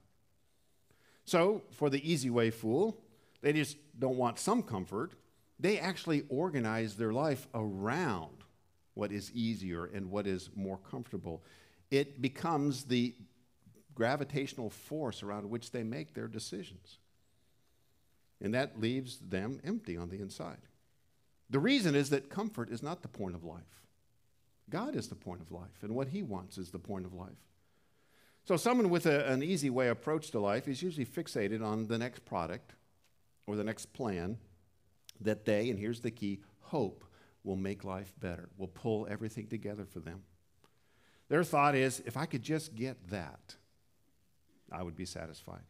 So, 1.25 1.63
for 1.73 1.91
the 1.91 2.11
easy 2.11 2.31
way 2.31 2.51
fool, 2.51 3.01
they 3.41 3.53
just 3.53 3.77
don't 3.99 4.17
want 4.17 4.39
some 4.39 4.63
comfort. 4.63 5.13
They 5.61 5.79
actually 5.79 6.25
organize 6.29 6.97
their 6.97 7.13
life 7.13 7.47
around 7.55 8.45
what 8.95 9.13
is 9.13 9.31
easier 9.33 9.85
and 9.87 10.11
what 10.11 10.27
is 10.27 10.51
more 10.55 10.79
comfortable. 10.91 11.43
It 11.91 12.21
becomes 12.21 12.85
the 12.85 13.15
gravitational 13.95 14.71
force 14.71 15.23
around 15.23 15.49
which 15.49 15.71
they 15.71 15.83
make 15.83 16.15
their 16.15 16.29
decisions. 16.29 16.99
And 18.40 18.54
that 18.54 18.80
leaves 18.80 19.18
them 19.18 19.61
empty 19.64 19.97
on 19.97 20.11
the 20.11 20.21
inside. 20.21 20.59
The 21.50 21.59
reason 21.59 21.95
is 21.95 22.11
that 22.11 22.28
comfort 22.28 22.71
is 22.71 22.83
not 22.83 23.02
the 23.02 23.09
point 23.09 23.35
of 23.35 23.45
life. 23.45 23.83
God 24.71 24.95
is 24.95 25.09
the 25.09 25.14
point 25.14 25.40
of 25.40 25.50
life, 25.50 25.83
and 25.83 25.95
what 25.95 26.09
He 26.09 26.23
wants 26.23 26.59
is 26.59 26.71
the 26.71 26.78
point 26.78 27.07
of 27.07 27.14
life. 27.14 27.30
So, 28.45 28.57
someone 28.57 28.90
with 28.90 29.07
a, 29.07 29.26
an 29.30 29.42
easy 29.42 29.71
way 29.71 29.88
approach 29.88 30.30
to 30.30 30.40
life 30.40 30.68
is 30.68 30.83
usually 30.83 31.07
fixated 31.07 31.64
on 31.64 31.87
the 31.87 31.99
next 31.99 32.25
product 32.25 32.75
or 33.47 33.57
the 33.57 33.64
next 33.64 33.92
plan 33.92 34.38
that 35.21 35.45
they, 35.45 35.71
and 35.71 35.78
here's 35.78 36.00
the 36.00 36.11
key, 36.11 36.40
hope 36.61 37.04
will 37.45 37.57
make 37.57 37.83
life 37.85 38.12
better, 38.21 38.50
will 38.59 38.68
pull 38.68 39.07
everything 39.11 39.47
together 39.47 39.87
for 39.87 40.00
them. 40.00 40.23
Their 41.28 41.45
thought 41.45 41.75
is 41.75 42.02
if 42.07 42.16
I 42.16 42.26
could 42.26 42.42
just 42.42 42.75
get 42.75 43.09
that, 43.11 43.57
I 44.71 44.83
would 44.83 44.97
be 44.97 45.07
satisfied. 45.07 45.62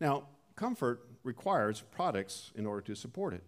Now, 0.00 0.28
comfort 0.56 1.00
requires 1.22 1.82
products 1.92 2.50
in 2.54 2.66
order 2.66 2.80
to 2.82 2.96
support 2.96 3.34
it. 3.34 3.44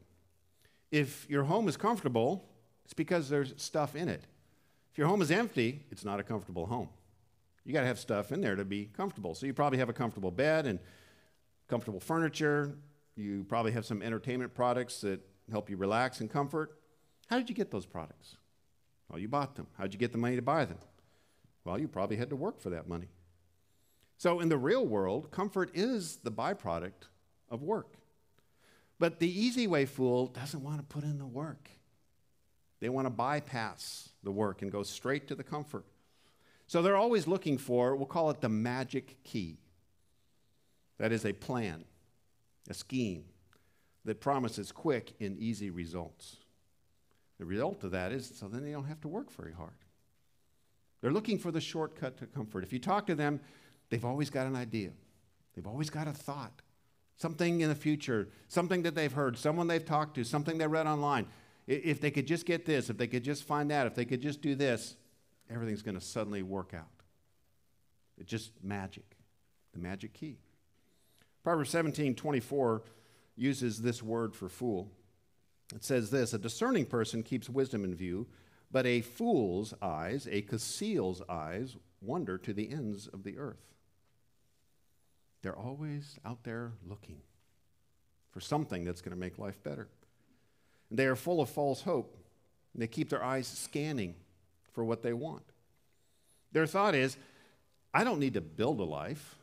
If 0.90 1.26
your 1.28 1.44
home 1.44 1.68
is 1.68 1.76
comfortable, 1.76 2.48
it's 2.84 2.94
because 2.94 3.28
there's 3.28 3.54
stuff 3.56 3.96
in 3.96 4.08
it. 4.08 4.22
If 4.92 4.98
your 4.98 5.06
home 5.08 5.20
is 5.22 5.30
empty, 5.30 5.84
it's 5.90 6.04
not 6.04 6.20
a 6.20 6.22
comfortable 6.22 6.66
home. 6.66 6.88
You 7.64 7.74
got 7.74 7.82
to 7.82 7.86
have 7.86 7.98
stuff 7.98 8.32
in 8.32 8.40
there 8.40 8.56
to 8.56 8.64
be 8.64 8.86
comfortable. 8.86 9.34
So 9.34 9.44
you 9.44 9.52
probably 9.52 9.78
have 9.78 9.90
a 9.90 9.92
comfortable 9.92 10.30
bed 10.30 10.66
and 10.66 10.78
comfortable 11.68 12.00
furniture. 12.00 12.74
You 13.14 13.44
probably 13.44 13.72
have 13.72 13.84
some 13.84 14.02
entertainment 14.02 14.54
products 14.54 15.02
that 15.02 15.20
help 15.50 15.68
you 15.68 15.76
relax 15.76 16.20
and 16.20 16.30
comfort. 16.30 16.78
How 17.26 17.36
did 17.36 17.50
you 17.50 17.54
get 17.54 17.70
those 17.70 17.84
products? 17.84 18.36
Well, 19.08 19.18
you 19.18 19.28
bought 19.28 19.54
them. 19.54 19.66
How 19.76 19.84
did 19.84 19.92
you 19.92 19.98
get 19.98 20.12
the 20.12 20.18
money 20.18 20.36
to 20.36 20.42
buy 20.42 20.64
them? 20.64 20.78
Well, 21.64 21.78
you 21.78 21.88
probably 21.88 22.16
had 22.16 22.30
to 22.30 22.36
work 22.36 22.60
for 22.60 22.70
that 22.70 22.88
money. 22.88 23.08
So, 24.18 24.40
in 24.40 24.48
the 24.48 24.58
real 24.58 24.84
world, 24.84 25.30
comfort 25.30 25.70
is 25.74 26.16
the 26.16 26.32
byproduct 26.32 27.06
of 27.48 27.62
work. 27.62 27.94
But 28.98 29.20
the 29.20 29.30
easy 29.30 29.68
way 29.68 29.86
fool 29.86 30.26
doesn't 30.26 30.62
want 30.62 30.78
to 30.78 30.82
put 30.82 31.04
in 31.04 31.18
the 31.18 31.26
work. 31.26 31.70
They 32.80 32.88
want 32.88 33.06
to 33.06 33.10
bypass 33.10 34.10
the 34.24 34.32
work 34.32 34.60
and 34.62 34.72
go 34.72 34.82
straight 34.82 35.28
to 35.28 35.36
the 35.36 35.44
comfort. 35.44 35.84
So 36.66 36.82
they're 36.82 36.96
always 36.96 37.28
looking 37.28 37.58
for, 37.58 37.94
we'll 37.94 38.06
call 38.06 38.30
it 38.30 38.40
the 38.40 38.48
magic 38.48 39.22
key. 39.22 39.58
That 40.98 41.12
is 41.12 41.24
a 41.24 41.32
plan, 41.32 41.84
a 42.68 42.74
scheme 42.74 43.24
that 44.04 44.20
promises 44.20 44.72
quick 44.72 45.14
and 45.20 45.38
easy 45.38 45.70
results. 45.70 46.36
The 47.38 47.44
result 47.44 47.84
of 47.84 47.92
that 47.92 48.10
is 48.10 48.32
so 48.34 48.48
then 48.48 48.64
they 48.64 48.72
don't 48.72 48.84
have 48.84 49.00
to 49.02 49.08
work 49.08 49.30
very 49.30 49.52
hard. 49.52 49.70
They're 51.00 51.12
looking 51.12 51.38
for 51.38 51.52
the 51.52 51.60
shortcut 51.60 52.18
to 52.18 52.26
comfort. 52.26 52.64
If 52.64 52.72
you 52.72 52.80
talk 52.80 53.06
to 53.06 53.14
them, 53.14 53.40
they've 53.90 54.04
always 54.04 54.30
got 54.30 54.46
an 54.46 54.56
idea, 54.56 54.90
they've 55.54 55.66
always 55.66 55.90
got 55.90 56.08
a 56.08 56.12
thought, 56.12 56.62
something 57.16 57.60
in 57.60 57.68
the 57.68 57.74
future, 57.74 58.28
something 58.48 58.82
that 58.82 58.94
they've 58.94 59.12
heard, 59.12 59.36
someone 59.36 59.66
they've 59.66 59.84
talked 59.84 60.14
to, 60.16 60.24
something 60.24 60.58
they 60.58 60.66
read 60.66 60.86
online. 60.86 61.26
If 61.66 62.00
they 62.00 62.10
could 62.10 62.26
just 62.26 62.46
get 62.46 62.64
this, 62.64 62.88
if 62.88 62.96
they 62.96 63.06
could 63.06 63.22
just 63.22 63.44
find 63.44 63.70
that, 63.70 63.86
if 63.86 63.94
they 63.94 64.06
could 64.06 64.22
just 64.22 64.40
do 64.40 64.54
this, 64.54 64.96
everything's 65.50 65.82
going 65.82 65.98
to 65.98 66.04
suddenly 66.04 66.42
work 66.42 66.72
out. 66.74 66.86
It's 68.16 68.30
just 68.30 68.52
magic, 68.62 69.16
the 69.72 69.78
magic 69.78 70.14
key. 70.14 70.38
Proverbs 71.44 71.70
17 71.70 72.14
24 72.14 72.82
uses 73.36 73.82
this 73.82 74.02
word 74.02 74.34
for 74.34 74.48
fool. 74.48 74.90
It 75.74 75.84
says 75.84 76.10
this 76.10 76.32
A 76.32 76.38
discerning 76.38 76.86
person 76.86 77.22
keeps 77.22 77.48
wisdom 77.48 77.84
in 77.84 77.94
view, 77.94 78.26
but 78.70 78.86
a 78.86 79.00
fool's 79.00 79.74
eyes, 79.80 80.28
a 80.30 80.42
kasil's 80.42 81.22
eyes, 81.28 81.76
wander 82.00 82.38
to 82.38 82.52
the 82.52 82.70
ends 82.70 83.06
of 83.06 83.24
the 83.24 83.38
earth. 83.38 83.64
They're 85.42 85.56
always 85.56 86.18
out 86.24 86.42
there 86.44 86.72
looking 86.86 87.20
for 88.30 88.40
something 88.40 88.84
that's 88.84 89.00
going 89.00 89.14
to 89.14 89.18
make 89.18 89.38
life 89.38 89.62
better. 89.62 89.88
And 90.90 90.98
they 90.98 91.06
are 91.06 91.16
full 91.16 91.40
of 91.40 91.48
false 91.48 91.82
hope. 91.82 92.16
And 92.72 92.82
they 92.82 92.86
keep 92.86 93.08
their 93.08 93.24
eyes 93.24 93.46
scanning 93.46 94.14
for 94.72 94.84
what 94.84 95.02
they 95.02 95.12
want. 95.12 95.44
Their 96.52 96.66
thought 96.66 96.94
is, 96.94 97.16
I 97.92 98.04
don't 98.04 98.20
need 98.20 98.34
to 98.34 98.40
build 98.40 98.80
a 98.80 98.84
life, 98.84 99.36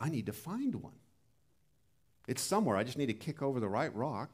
I 0.00 0.08
need 0.08 0.26
to 0.26 0.32
find 0.32 0.74
one. 0.76 0.94
It's 2.26 2.42
somewhere. 2.42 2.76
I 2.76 2.84
just 2.84 2.96
need 2.96 3.06
to 3.06 3.12
kick 3.12 3.42
over 3.42 3.60
the 3.60 3.68
right 3.68 3.94
rock 3.94 4.30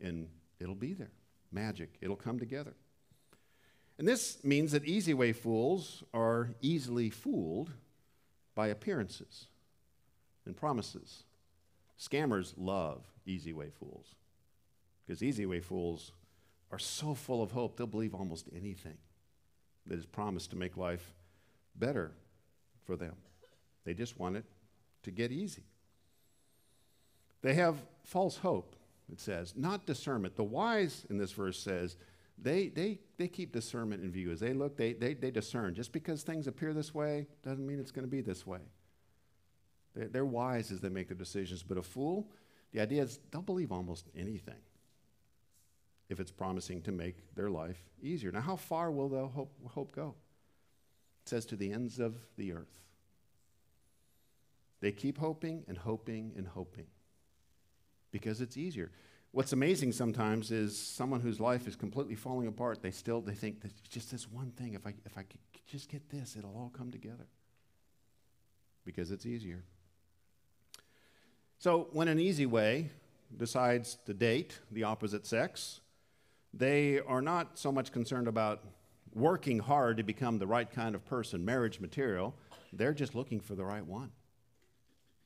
and 0.00 0.28
it'll 0.60 0.74
be 0.74 0.92
there. 0.92 1.10
Magic. 1.50 1.90
It'll 2.00 2.16
come 2.16 2.38
together. 2.38 2.74
And 3.98 4.06
this 4.06 4.42
means 4.44 4.72
that 4.72 4.84
easy 4.84 5.14
way 5.14 5.32
fools 5.32 6.04
are 6.14 6.50
easily 6.60 7.10
fooled 7.10 7.70
by 8.54 8.68
appearances 8.68 9.46
and 10.46 10.56
promises. 10.56 11.24
Scammers 11.98 12.54
love 12.56 13.04
easy 13.26 13.52
way 13.52 13.70
fools 13.70 14.14
because 15.10 15.24
easy 15.24 15.44
way 15.44 15.58
fools 15.58 16.12
are 16.70 16.78
so 16.78 17.14
full 17.14 17.42
of 17.42 17.50
hope, 17.50 17.76
they'll 17.76 17.86
believe 17.86 18.14
almost 18.14 18.48
anything 18.54 18.96
that 19.88 19.98
is 19.98 20.06
promised 20.06 20.50
to 20.50 20.56
make 20.56 20.76
life 20.76 21.12
better 21.74 22.12
for 22.86 22.94
them. 22.94 23.14
They 23.84 23.92
just 23.92 24.20
want 24.20 24.36
it 24.36 24.44
to 25.02 25.10
get 25.10 25.32
easy. 25.32 25.64
They 27.42 27.54
have 27.54 27.76
false 28.04 28.36
hope, 28.36 28.76
it 29.10 29.18
says, 29.18 29.54
not 29.56 29.84
discernment. 29.84 30.36
The 30.36 30.44
wise 30.44 31.06
in 31.10 31.18
this 31.18 31.32
verse 31.32 31.58
says, 31.58 31.96
they, 32.38 32.68
they, 32.68 33.00
they 33.18 33.26
keep 33.26 33.52
discernment 33.52 34.04
in 34.04 34.12
view. 34.12 34.30
As 34.30 34.38
they 34.38 34.52
look, 34.52 34.76
they, 34.76 34.92
they, 34.92 35.14
they 35.14 35.32
discern. 35.32 35.74
Just 35.74 35.90
because 35.90 36.22
things 36.22 36.46
appear 36.46 36.72
this 36.72 36.94
way 36.94 37.26
doesn't 37.42 37.66
mean 37.66 37.80
it's 37.80 37.90
going 37.90 38.06
to 38.06 38.10
be 38.10 38.20
this 38.20 38.46
way. 38.46 38.60
They're, 39.94 40.24
wise 40.24 40.70
as 40.70 40.80
they 40.80 40.88
make 40.88 41.08
their 41.08 41.16
decisions. 41.16 41.62
But 41.62 41.78
a 41.78 41.82
fool, 41.82 42.30
the 42.72 42.80
idea 42.80 43.02
is 43.02 43.18
they'll 43.30 43.42
believe 43.42 43.72
almost 43.72 44.08
anything 44.16 44.60
if 46.08 46.20
it's 46.20 46.30
promising 46.30 46.82
to 46.82 46.92
make 46.92 47.34
their 47.34 47.50
life 47.50 47.82
easier. 48.02 48.32
Now, 48.32 48.40
how 48.40 48.56
far 48.56 48.90
will 48.90 49.08
the 49.08 49.26
hope, 49.26 49.52
hope 49.68 49.94
go? 49.94 50.14
It 51.24 51.28
says 51.28 51.44
to 51.46 51.56
the 51.56 51.72
ends 51.72 51.98
of 51.98 52.16
the 52.36 52.52
earth. 52.52 52.80
They 54.80 54.92
keep 54.92 55.18
hoping 55.18 55.64
and 55.68 55.76
hoping 55.76 56.32
and 56.36 56.46
hoping 56.46 56.86
because 58.10 58.40
it's 58.40 58.56
easier. 58.56 58.90
What's 59.32 59.52
amazing 59.52 59.92
sometimes 59.92 60.50
is 60.50 60.76
someone 60.76 61.20
whose 61.20 61.38
life 61.38 61.68
is 61.68 61.76
completely 61.76 62.16
falling 62.16 62.48
apart, 62.48 62.82
they 62.82 62.90
still 62.90 63.20
they 63.20 63.34
think 63.34 63.60
that 63.60 63.70
just 63.88 64.10
this 64.10 64.28
one 64.28 64.50
thing, 64.52 64.74
if 64.74 64.86
I 64.86 64.94
if 65.04 65.16
I 65.16 65.22
could 65.22 65.40
just 65.66 65.88
get 65.88 66.08
this, 66.10 66.34
it'll 66.36 66.56
all 66.56 66.72
come 66.76 66.90
together. 66.90 67.28
Because 68.84 69.10
it's 69.12 69.26
easier. 69.26 69.62
So 71.60 71.88
when 71.92 72.08
an 72.08 72.18
easy 72.18 72.46
way 72.46 72.88
decides 73.36 73.98
to 74.06 74.14
date 74.14 74.58
the 74.72 74.84
opposite 74.84 75.26
sex, 75.26 75.82
they 76.54 77.00
are 77.00 77.20
not 77.20 77.58
so 77.58 77.70
much 77.70 77.92
concerned 77.92 78.28
about 78.28 78.64
working 79.14 79.58
hard 79.58 79.98
to 79.98 80.02
become 80.02 80.38
the 80.38 80.46
right 80.46 80.70
kind 80.70 80.94
of 80.94 81.04
person, 81.04 81.44
marriage 81.44 81.78
material. 81.78 82.34
They're 82.72 82.94
just 82.94 83.14
looking 83.14 83.40
for 83.40 83.54
the 83.56 83.64
right 83.64 83.84
one. 83.84 84.10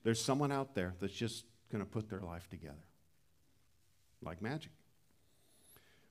There's 0.02 0.20
someone 0.20 0.50
out 0.50 0.74
there 0.74 0.94
that's 0.98 1.14
just 1.14 1.44
going 1.70 1.84
to 1.84 1.88
put 1.88 2.10
their 2.10 2.20
life 2.20 2.50
together 2.50 2.84
like 4.20 4.42
magic. 4.42 4.72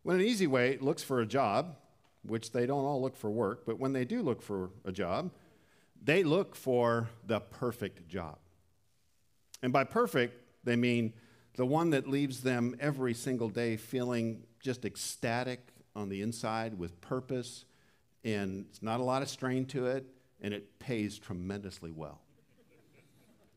When 0.04 0.16
an 0.16 0.26
easy 0.26 0.48
way 0.48 0.78
looks 0.78 1.04
for 1.04 1.20
a 1.20 1.26
job, 1.26 1.76
which 2.26 2.54
they 2.54 2.66
don't 2.66 2.86
all 2.86 3.02
look 3.02 3.18
for 3.18 3.30
work, 3.30 3.66
but 3.66 3.78
when 3.78 3.92
they 3.92 4.06
do 4.06 4.22
look 4.22 4.42
for 4.42 4.70
a 4.86 4.92
job, 4.94 5.32
they 6.02 6.24
look 6.24 6.56
for 6.56 7.10
the 7.28 7.42
perfect 7.42 8.08
job. 8.08 8.38
And 9.64 9.72
by 9.72 9.86
perfect, 9.86 10.40
they 10.64 10.76
mean 10.76 11.14
the 11.56 11.66
one 11.66 11.92
that 11.92 12.08
leaves 12.08 12.42
them 12.42 12.76
every 12.80 13.14
single 13.14 13.50
day 13.50 13.78
feeling 13.78 14.44
just 14.60 14.86
ecstatic 14.86 15.70
on 15.96 16.10
the 16.10 16.22
inside 16.22 16.78
with 16.78 17.00
purpose, 17.00 17.66
and 18.24 18.66
it's 18.70 18.84
not 18.84 19.00
a 19.00 19.04
lot 19.04 19.22
of 19.22 19.30
strain 19.30 19.66
to 19.68 19.88
it, 19.88 20.06
and 20.42 20.54
it 20.54 20.80
pays 20.80 21.18
tremendously 21.18 21.92
well. 21.92 22.20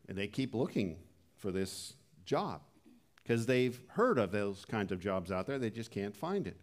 and 0.07 0.17
they 0.17 0.27
keep 0.27 0.55
looking 0.55 0.97
for 1.35 1.51
this 1.51 1.93
job 2.25 2.61
because 3.21 3.45
they've 3.45 3.81
heard 3.89 4.17
of 4.17 4.31
those 4.31 4.63
kinds 4.63 4.93
of 4.93 5.01
jobs 5.01 5.31
out 5.31 5.45
there, 5.45 5.59
they 5.59 5.69
just 5.69 5.91
can't 5.91 6.15
find 6.15 6.47
it. 6.47 6.57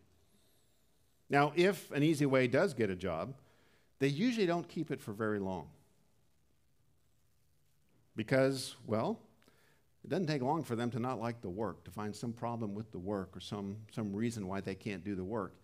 Now, 1.28 1.52
if 1.54 1.90
an 1.90 2.02
easy 2.02 2.24
way 2.24 2.46
does 2.46 2.72
get 2.72 2.88
a 2.88 2.96
job, 2.96 3.34
they 3.98 4.08
usually 4.08 4.46
don't 4.46 4.66
keep 4.66 4.90
it 4.90 5.00
for 5.00 5.12
very 5.12 5.38
long. 5.38 5.68
Because, 8.16 8.76
well, 8.86 9.20
it 10.04 10.10
doesn't 10.10 10.26
take 10.26 10.42
long 10.42 10.62
for 10.62 10.76
them 10.76 10.90
to 10.90 10.98
not 10.98 11.18
like 11.18 11.40
the 11.40 11.48
work, 11.48 11.82
to 11.84 11.90
find 11.90 12.14
some 12.14 12.32
problem 12.32 12.74
with 12.74 12.92
the 12.92 12.98
work 12.98 13.34
or 13.34 13.40
some, 13.40 13.78
some 13.90 14.14
reason 14.14 14.46
why 14.46 14.60
they 14.60 14.74
can't 14.74 15.02
do 15.02 15.14
the 15.14 15.24
work. 15.24 15.54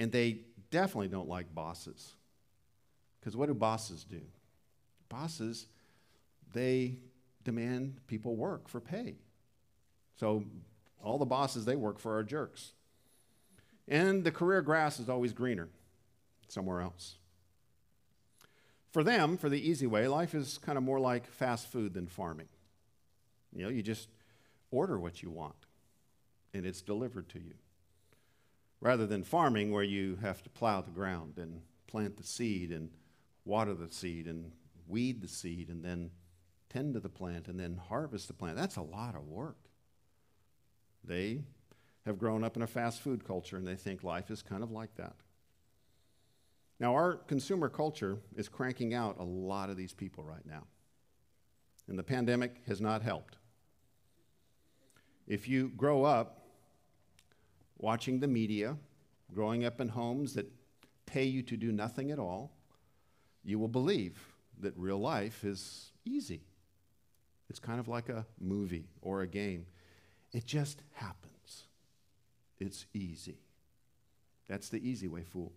And 0.00 0.10
they 0.10 0.40
definitely 0.72 1.08
don't 1.08 1.28
like 1.28 1.54
bosses. 1.54 2.14
Because 3.20 3.36
what 3.36 3.46
do 3.46 3.54
bosses 3.54 4.02
do? 4.02 4.20
Bosses, 5.08 5.66
they 6.52 6.96
demand 7.44 7.98
people 8.08 8.34
work 8.34 8.68
for 8.68 8.80
pay. 8.80 9.14
So 10.16 10.44
all 11.02 11.18
the 11.18 11.24
bosses 11.24 11.64
they 11.64 11.76
work 11.76 12.00
for 12.00 12.18
are 12.18 12.24
jerks. 12.24 12.72
And 13.86 14.24
the 14.24 14.32
career 14.32 14.60
grass 14.60 14.98
is 14.98 15.08
always 15.08 15.32
greener 15.32 15.68
somewhere 16.48 16.80
else. 16.80 17.14
For 18.92 19.04
them, 19.04 19.36
for 19.36 19.48
the 19.48 19.68
easy 19.68 19.86
way, 19.86 20.08
life 20.08 20.34
is 20.34 20.58
kind 20.58 20.78
of 20.78 20.82
more 20.82 21.00
like 21.00 21.26
fast 21.26 21.68
food 21.68 21.94
than 21.94 22.08
farming. 22.08 22.48
You 23.54 23.64
know, 23.64 23.70
you 23.70 23.82
just 23.82 24.08
order 24.70 24.98
what 24.98 25.22
you 25.22 25.30
want 25.30 25.66
and 26.52 26.64
it's 26.64 26.82
delivered 26.82 27.28
to 27.30 27.38
you. 27.38 27.54
Rather 28.80 29.06
than 29.06 29.24
farming, 29.24 29.72
where 29.72 29.82
you 29.82 30.18
have 30.20 30.42
to 30.42 30.50
plow 30.50 30.80
the 30.80 30.90
ground 30.90 31.38
and 31.38 31.62
plant 31.86 32.16
the 32.16 32.22
seed 32.22 32.70
and 32.70 32.90
water 33.44 33.74
the 33.74 33.90
seed 33.90 34.26
and 34.26 34.52
weed 34.86 35.20
the 35.20 35.28
seed 35.28 35.68
and 35.68 35.84
then 35.84 36.10
tend 36.68 36.94
to 36.94 37.00
the 37.00 37.08
plant 37.08 37.48
and 37.48 37.58
then 37.58 37.80
harvest 37.88 38.28
the 38.28 38.34
plant. 38.34 38.56
That's 38.56 38.76
a 38.76 38.82
lot 38.82 39.14
of 39.14 39.26
work. 39.26 39.56
They 41.02 41.42
have 42.04 42.18
grown 42.18 42.44
up 42.44 42.56
in 42.56 42.62
a 42.62 42.66
fast 42.66 43.00
food 43.00 43.24
culture 43.24 43.56
and 43.56 43.66
they 43.66 43.76
think 43.76 44.02
life 44.02 44.30
is 44.30 44.42
kind 44.42 44.62
of 44.62 44.70
like 44.70 44.94
that. 44.96 45.14
Now, 46.80 46.94
our 46.94 47.14
consumer 47.14 47.68
culture 47.68 48.18
is 48.36 48.48
cranking 48.48 48.92
out 48.92 49.16
a 49.18 49.24
lot 49.24 49.70
of 49.70 49.76
these 49.76 49.92
people 49.92 50.24
right 50.24 50.44
now. 50.44 50.64
And 51.88 51.98
the 51.98 52.02
pandemic 52.02 52.62
has 52.66 52.80
not 52.80 53.02
helped. 53.02 53.36
If 55.26 55.48
you 55.48 55.68
grow 55.76 56.04
up 56.04 56.40
watching 57.78 58.20
the 58.20 58.28
media, 58.28 58.76
growing 59.34 59.64
up 59.64 59.80
in 59.80 59.88
homes 59.88 60.34
that 60.34 60.50
pay 61.06 61.24
you 61.24 61.42
to 61.42 61.56
do 61.56 61.72
nothing 61.72 62.10
at 62.10 62.18
all, 62.18 62.52
you 63.44 63.58
will 63.58 63.68
believe 63.68 64.18
that 64.60 64.72
real 64.76 64.98
life 64.98 65.44
is 65.44 65.92
easy. 66.04 66.40
It's 67.50 67.58
kind 67.58 67.78
of 67.78 67.88
like 67.88 68.08
a 68.08 68.26
movie 68.40 68.86
or 69.02 69.22
a 69.22 69.26
game. 69.26 69.66
It 70.32 70.46
just 70.46 70.82
happens. 70.94 71.64
It's 72.58 72.86
easy. 72.94 73.38
That's 74.48 74.68
the 74.68 74.86
easy 74.86 75.08
way 75.08 75.22
fool. 75.22 75.52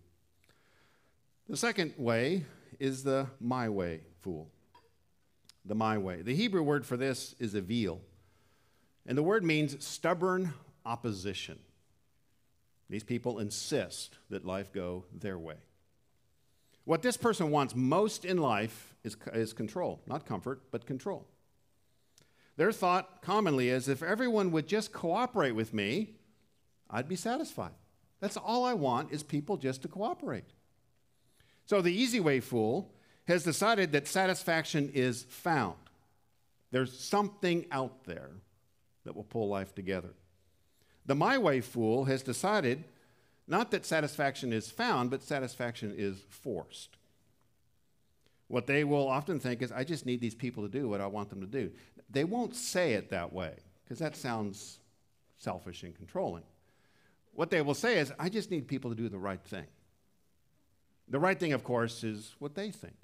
The 1.48 1.56
second 1.56 1.94
way 1.96 2.44
is 2.78 3.02
the 3.02 3.26
my 3.40 3.68
way 3.68 4.02
fool. 4.20 4.48
The 5.64 5.74
my 5.74 5.98
way. 5.98 6.22
The 6.22 6.34
Hebrew 6.34 6.62
word 6.62 6.86
for 6.86 6.96
this 6.96 7.34
is 7.38 7.54
a 7.54 7.58
avil. 7.58 8.00
And 9.08 9.16
the 9.16 9.22
word 9.22 9.42
means 9.42 9.82
stubborn 9.84 10.52
opposition. 10.84 11.58
These 12.90 13.04
people 13.04 13.38
insist 13.38 14.18
that 14.28 14.44
life 14.44 14.70
go 14.70 15.06
their 15.12 15.38
way. 15.38 15.56
What 16.84 17.00
this 17.00 17.16
person 17.16 17.50
wants 17.50 17.74
most 17.74 18.26
in 18.26 18.36
life 18.36 18.94
is, 19.02 19.16
is 19.32 19.54
control, 19.54 20.02
not 20.06 20.26
comfort, 20.26 20.60
but 20.70 20.86
control. 20.86 21.26
Their 22.58 22.70
thought 22.70 23.22
commonly 23.22 23.70
is 23.70 23.88
if 23.88 24.02
everyone 24.02 24.52
would 24.52 24.66
just 24.66 24.92
cooperate 24.92 25.52
with 25.52 25.72
me, 25.72 26.16
I'd 26.90 27.08
be 27.08 27.16
satisfied. 27.16 27.72
That's 28.20 28.36
all 28.36 28.64
I 28.66 28.74
want 28.74 29.10
is 29.10 29.22
people 29.22 29.56
just 29.56 29.80
to 29.82 29.88
cooperate. 29.88 30.52
So 31.64 31.80
the 31.80 31.92
easy 31.92 32.20
way 32.20 32.40
fool 32.40 32.92
has 33.26 33.42
decided 33.42 33.92
that 33.92 34.06
satisfaction 34.06 34.90
is 34.92 35.24
found. 35.30 35.76
There's 36.70 36.98
something 36.98 37.64
out 37.70 38.04
there 38.04 38.32
that 39.08 39.16
will 39.16 39.24
pull 39.24 39.48
life 39.48 39.74
together. 39.74 40.10
The 41.06 41.14
my 41.14 41.38
way 41.38 41.62
fool 41.62 42.04
has 42.04 42.22
decided 42.22 42.84
not 43.46 43.70
that 43.70 43.86
satisfaction 43.86 44.52
is 44.52 44.70
found, 44.70 45.10
but 45.10 45.22
satisfaction 45.22 45.94
is 45.96 46.18
forced. 46.28 46.98
What 48.48 48.66
they 48.66 48.84
will 48.84 49.08
often 49.08 49.40
think 49.40 49.62
is, 49.62 49.72
I 49.72 49.84
just 49.84 50.04
need 50.04 50.20
these 50.20 50.34
people 50.34 50.62
to 50.62 50.68
do 50.68 50.90
what 50.90 51.00
I 51.00 51.06
want 51.06 51.30
them 51.30 51.40
to 51.40 51.46
do. 51.46 51.70
They 52.10 52.24
won't 52.24 52.54
say 52.54 52.92
it 52.92 53.08
that 53.08 53.32
way, 53.32 53.54
because 53.82 53.98
that 53.98 54.14
sounds 54.14 54.78
selfish 55.38 55.82
and 55.84 55.96
controlling. 55.96 56.44
What 57.32 57.48
they 57.48 57.62
will 57.62 57.72
say 57.72 57.98
is, 57.98 58.12
I 58.18 58.28
just 58.28 58.50
need 58.50 58.68
people 58.68 58.90
to 58.90 58.96
do 58.96 59.08
the 59.08 59.18
right 59.18 59.40
thing. 59.42 59.66
The 61.08 61.18
right 61.18 61.40
thing, 61.40 61.54
of 61.54 61.64
course, 61.64 62.04
is 62.04 62.34
what 62.40 62.54
they 62.54 62.70
think. 62.70 62.96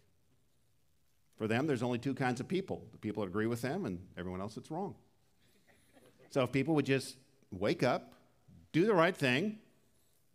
For 1.38 1.48
them, 1.48 1.66
there's 1.66 1.82
only 1.82 1.98
two 1.98 2.14
kinds 2.14 2.40
of 2.40 2.48
people 2.48 2.86
the 2.92 2.98
people 2.98 3.22
that 3.22 3.30
agree 3.30 3.46
with 3.46 3.62
them 3.62 3.86
and 3.86 3.98
everyone 4.18 4.42
else 4.42 4.54
that's 4.54 4.70
wrong. 4.70 4.94
So 6.34 6.42
if 6.42 6.50
people 6.50 6.74
would 6.74 6.84
just 6.84 7.16
wake 7.52 7.84
up, 7.84 8.12
do 8.72 8.86
the 8.86 8.92
right 8.92 9.16
thing, 9.16 9.60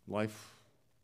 life 0.08 0.54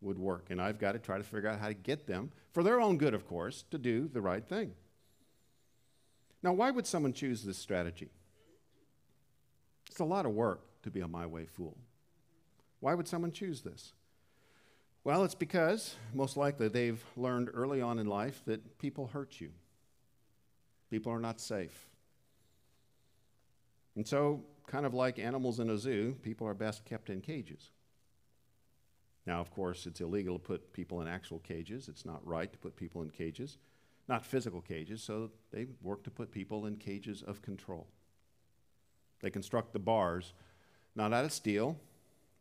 would 0.01 0.19
work. 0.19 0.47
And 0.49 0.59
I've 0.59 0.79
got 0.79 0.93
to 0.93 0.99
try 0.99 1.19
to 1.19 1.23
figure 1.23 1.51
out 1.51 1.61
how 1.61 1.69
to 1.69 1.75
get 1.75 2.07
them, 2.07 2.33
for 2.55 2.63
their 2.63 2.81
own 2.81 2.97
good, 2.97 3.13
of 3.13 3.29
course, 3.29 3.67
to 3.73 3.77
do 3.77 4.09
the 4.11 4.23
right 4.23 4.43
thing. 4.43 4.73
Now, 6.43 6.55
why 6.55 6.71
would 6.71 6.87
someone 6.87 7.13
choose 7.13 7.45
this 7.45 7.59
strategy? 7.59 8.09
It's 9.91 10.01
a 10.01 10.05
lot 10.05 10.25
of 10.25 10.33
work 10.33 10.63
to 10.85 10.91
be 10.91 11.01
a 11.01 11.09
my 11.09 11.27
way 11.27 11.45
fool. 11.45 11.77
Why 12.81 12.95
would 12.95 13.07
someone 13.07 13.33
choose 13.33 13.61
this? 13.61 13.93
Well, 15.05 15.25
it's 15.25 15.35
because 15.35 15.95
most 16.15 16.39
likely 16.39 16.69
they've 16.69 17.05
learned 17.19 17.51
early 17.53 17.83
on 17.83 17.99
in 17.99 18.07
life 18.07 18.41
that 18.47 18.79
people 18.79 19.09
hurt 19.09 19.43
you. 19.43 19.51
People 20.89 21.13
are 21.13 21.21
not 21.21 21.39
safe. 21.39 21.87
And 23.95 24.09
so, 24.09 24.43
kind 24.67 24.87
of 24.87 24.95
like 24.95 25.19
animals 25.19 25.61
in 25.61 25.71
a 25.71 25.79
zoo, 25.79 26.17
people 26.23 26.47
are 26.47 26.55
best 26.55 26.85
kept 26.85 27.11
in 27.11 27.21
cages. 27.21 27.71
Now, 29.27 29.41
of 29.41 29.51
course, 29.51 29.87
it's 29.87 30.01
illegal 30.01 30.39
to 30.39 30.45
put 30.45 30.73
people 30.73 31.01
in 31.01 31.09
actual 31.09 31.41
cages. 31.41 31.89
It's 31.89 32.05
not 32.05 32.27
right 32.27 32.53
to 32.53 32.59
put 32.59 32.77
people 32.77 33.03
in 33.03 33.11
cages, 33.11 33.59
not 34.09 34.25
physical 34.25 34.61
cages, 34.61 35.03
so 35.03 35.31
they 35.51 35.67
work 35.83 36.05
to 36.05 36.11
put 36.11 36.31
people 36.31 36.67
in 36.67 36.77
cages 36.77 37.23
of 37.23 37.43
control. 37.43 37.89
They 39.21 39.31
construct 39.31 39.73
the 39.73 39.79
bars 39.79 40.33
not 40.95 41.13
out 41.13 41.25
of 41.25 41.33
steel, 41.33 41.79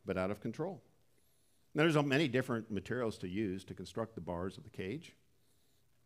but 0.05 0.17
out 0.17 0.31
of 0.31 0.39
control. 0.39 0.81
Now, 1.73 1.83
there's 1.83 2.01
many 2.01 2.27
different 2.29 2.71
materials 2.71 3.17
to 3.19 3.27
use 3.27 3.65
to 3.65 3.73
construct 3.73 4.15
the 4.15 4.21
bars 4.21 4.57
of 4.57 4.63
the 4.63 4.69
cage, 4.69 5.13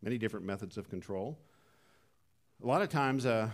many 0.02 0.18
different 0.18 0.44
methods 0.44 0.76
of 0.76 0.90
control. 0.90 1.38
A 2.62 2.66
lot 2.66 2.82
of 2.82 2.88
times, 2.88 3.24
uh, 3.24 3.50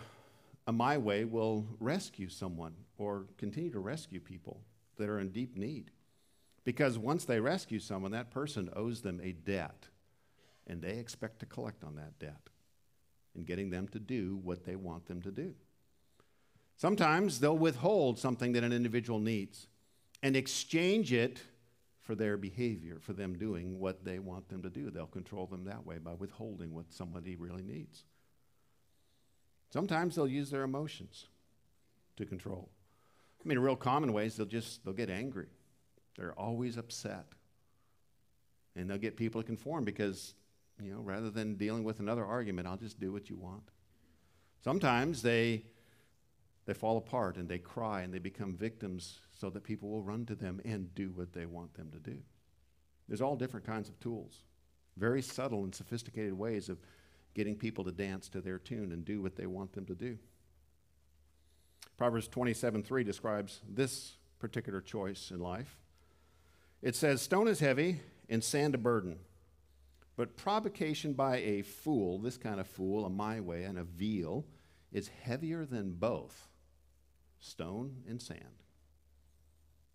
a 0.67 0.73
my 0.73 0.99
way 0.99 1.25
will 1.25 1.67
rescue 1.79 2.29
someone 2.29 2.75
or 2.99 3.27
continue 3.39 3.71
to 3.71 3.79
rescue 3.79 4.21
people 4.21 4.61
that 4.97 5.09
are 5.09 5.21
in 5.21 5.31
deep 5.31 5.57
need. 5.57 5.91
Because 6.65 6.99
once 6.99 7.25
they 7.25 7.39
rescue 7.39 7.79
someone, 7.79 8.11
that 8.13 8.31
person 8.31 8.69
owes 8.75 9.01
them 9.01 9.21
a 9.23 9.33
debt, 9.33 9.87
and 10.67 10.83
they 10.83 10.99
expect 10.99 11.39
to 11.41 11.47
collect 11.47 11.85
on 11.85 11.95
that 11.97 12.19
debt 12.19 12.51
in 13.37 13.45
getting 13.45 13.71
them 13.71 13.87
to 13.89 14.01
do 14.01 14.41
what 14.43 14.65
they 14.65 14.75
want 14.75 15.07
them 15.07 15.23
to 15.23 15.31
do. 15.31 15.55
Sometimes 16.77 17.39
they'll 17.39 17.57
withhold 17.57 18.19
something 18.19 18.53
that 18.53 18.65
an 18.65 18.73
individual 18.73 19.21
needs 19.21 19.69
and 20.23 20.37
exchange 20.37 21.13
it 21.13 21.41
for 22.01 22.15
their 22.15 22.37
behavior, 22.37 22.99
for 23.01 23.13
them 23.13 23.39
doing 23.39 23.79
what 23.79 24.05
they 24.05 24.19
want 24.19 24.49
them 24.49 24.63
to 24.63 24.71
do. 24.71 24.91
They'll 24.91 25.07
control 25.07 25.47
them 25.47 25.65
that 25.65 25.87
way 25.87 25.99
by 25.99 26.15
withholding 26.15 26.75
what 26.75 26.93
somebody 26.93 27.37
really 27.37 27.63
needs. 27.63 28.05
Sometimes 29.71 30.15
they'll 30.15 30.29
use 30.29 30.51
their 30.51 30.63
emotions 30.63 31.27
to 32.17 32.25
control. 32.25 32.71
I 33.45 33.49
mean, 33.49 33.59
real 33.59 33.77
common 33.77 34.13
ways, 34.13 34.37
they'll 34.37 34.47
just 34.47 34.85
they'll 34.85 34.95
get 34.95 35.11
angry. 35.11 35.49
They're 36.17 36.33
always 36.33 36.77
upset. 36.77 37.27
And 38.75 38.91
they'll 38.91 38.99
get 38.99 39.17
people 39.17 39.41
to 39.41 39.47
conform 39.47 39.85
because, 39.85 40.35
you 40.83 40.93
know, 40.93 41.01
rather 41.01 41.31
than 41.31 41.55
dealing 41.55 41.85
with 41.85 42.01
another 42.01 42.25
argument, 42.25 42.69
I'll 42.69 42.77
just 42.77 43.01
do 43.01 43.13
what 43.13 43.31
you 43.31 43.37
want. 43.37 43.71
Sometimes 44.63 45.23
they 45.23 45.65
they 46.67 46.75
fall 46.75 46.97
apart 46.97 47.37
and 47.37 47.49
they 47.49 47.59
cry 47.59 48.03
and 48.03 48.13
they 48.13 48.19
become 48.19 48.57
victims 48.57 49.21
so 49.33 49.49
that 49.51 49.63
people 49.63 49.89
will 49.89 50.03
run 50.03 50.27
to 50.27 50.35
them 50.35 50.61
and 50.65 50.93
do 50.95 51.11
what 51.11 51.33
they 51.33 51.47
want 51.47 51.75
them 51.75 51.91
to 51.93 51.99
do. 51.99 52.19
There's 53.09 53.21
all 53.21 53.37
different 53.37 53.65
kinds 53.65 53.89
of 53.89 53.99
tools, 54.01 54.43
very 54.97 55.23
subtle 55.23 55.63
and 55.63 55.73
sophisticated 55.73 56.33
ways 56.33 56.69
of 56.69 56.79
getting 57.37 57.55
people 57.55 57.85
to 57.85 57.93
dance 57.93 58.31
to 58.31 58.41
their 58.41 58.59
tune 58.59 58.93
and 58.93 59.05
do 59.05 59.21
what 59.21 59.37
they 59.37 59.45
want 59.45 59.75
them 59.75 59.85
to 59.85 59.95
do. 59.95 60.17
Proverbs 61.99 62.29
27 62.29 62.83
3 62.83 63.05
describes 63.05 63.61
this 63.69 64.15
particular 64.39 64.81
choice 64.81 65.31
in 65.31 65.39
life. 65.39 65.79
It 66.81 66.97
says, 66.97 67.21
Stone 67.21 67.49
is 67.49 67.61
heavy 67.61 68.01
and 68.31 68.43
sand 68.43 68.75
a 68.75 68.79
burden, 68.79 69.19
but 70.17 70.37
provocation 70.37 71.13
by 71.13 71.37
a 71.37 71.61
fool, 71.61 72.19
this 72.19 72.39
kind 72.39 72.59
of 72.59 72.67
fool, 72.67 73.05
a 73.05 73.11
my 73.11 73.39
way, 73.41 73.65
and 73.65 73.79
avil, 73.79 74.47
is 74.91 75.09
heavier 75.23 75.67
than 75.67 75.93
both 75.93 76.49
stone 77.39 77.97
and 78.09 78.21
sand. 78.21 78.63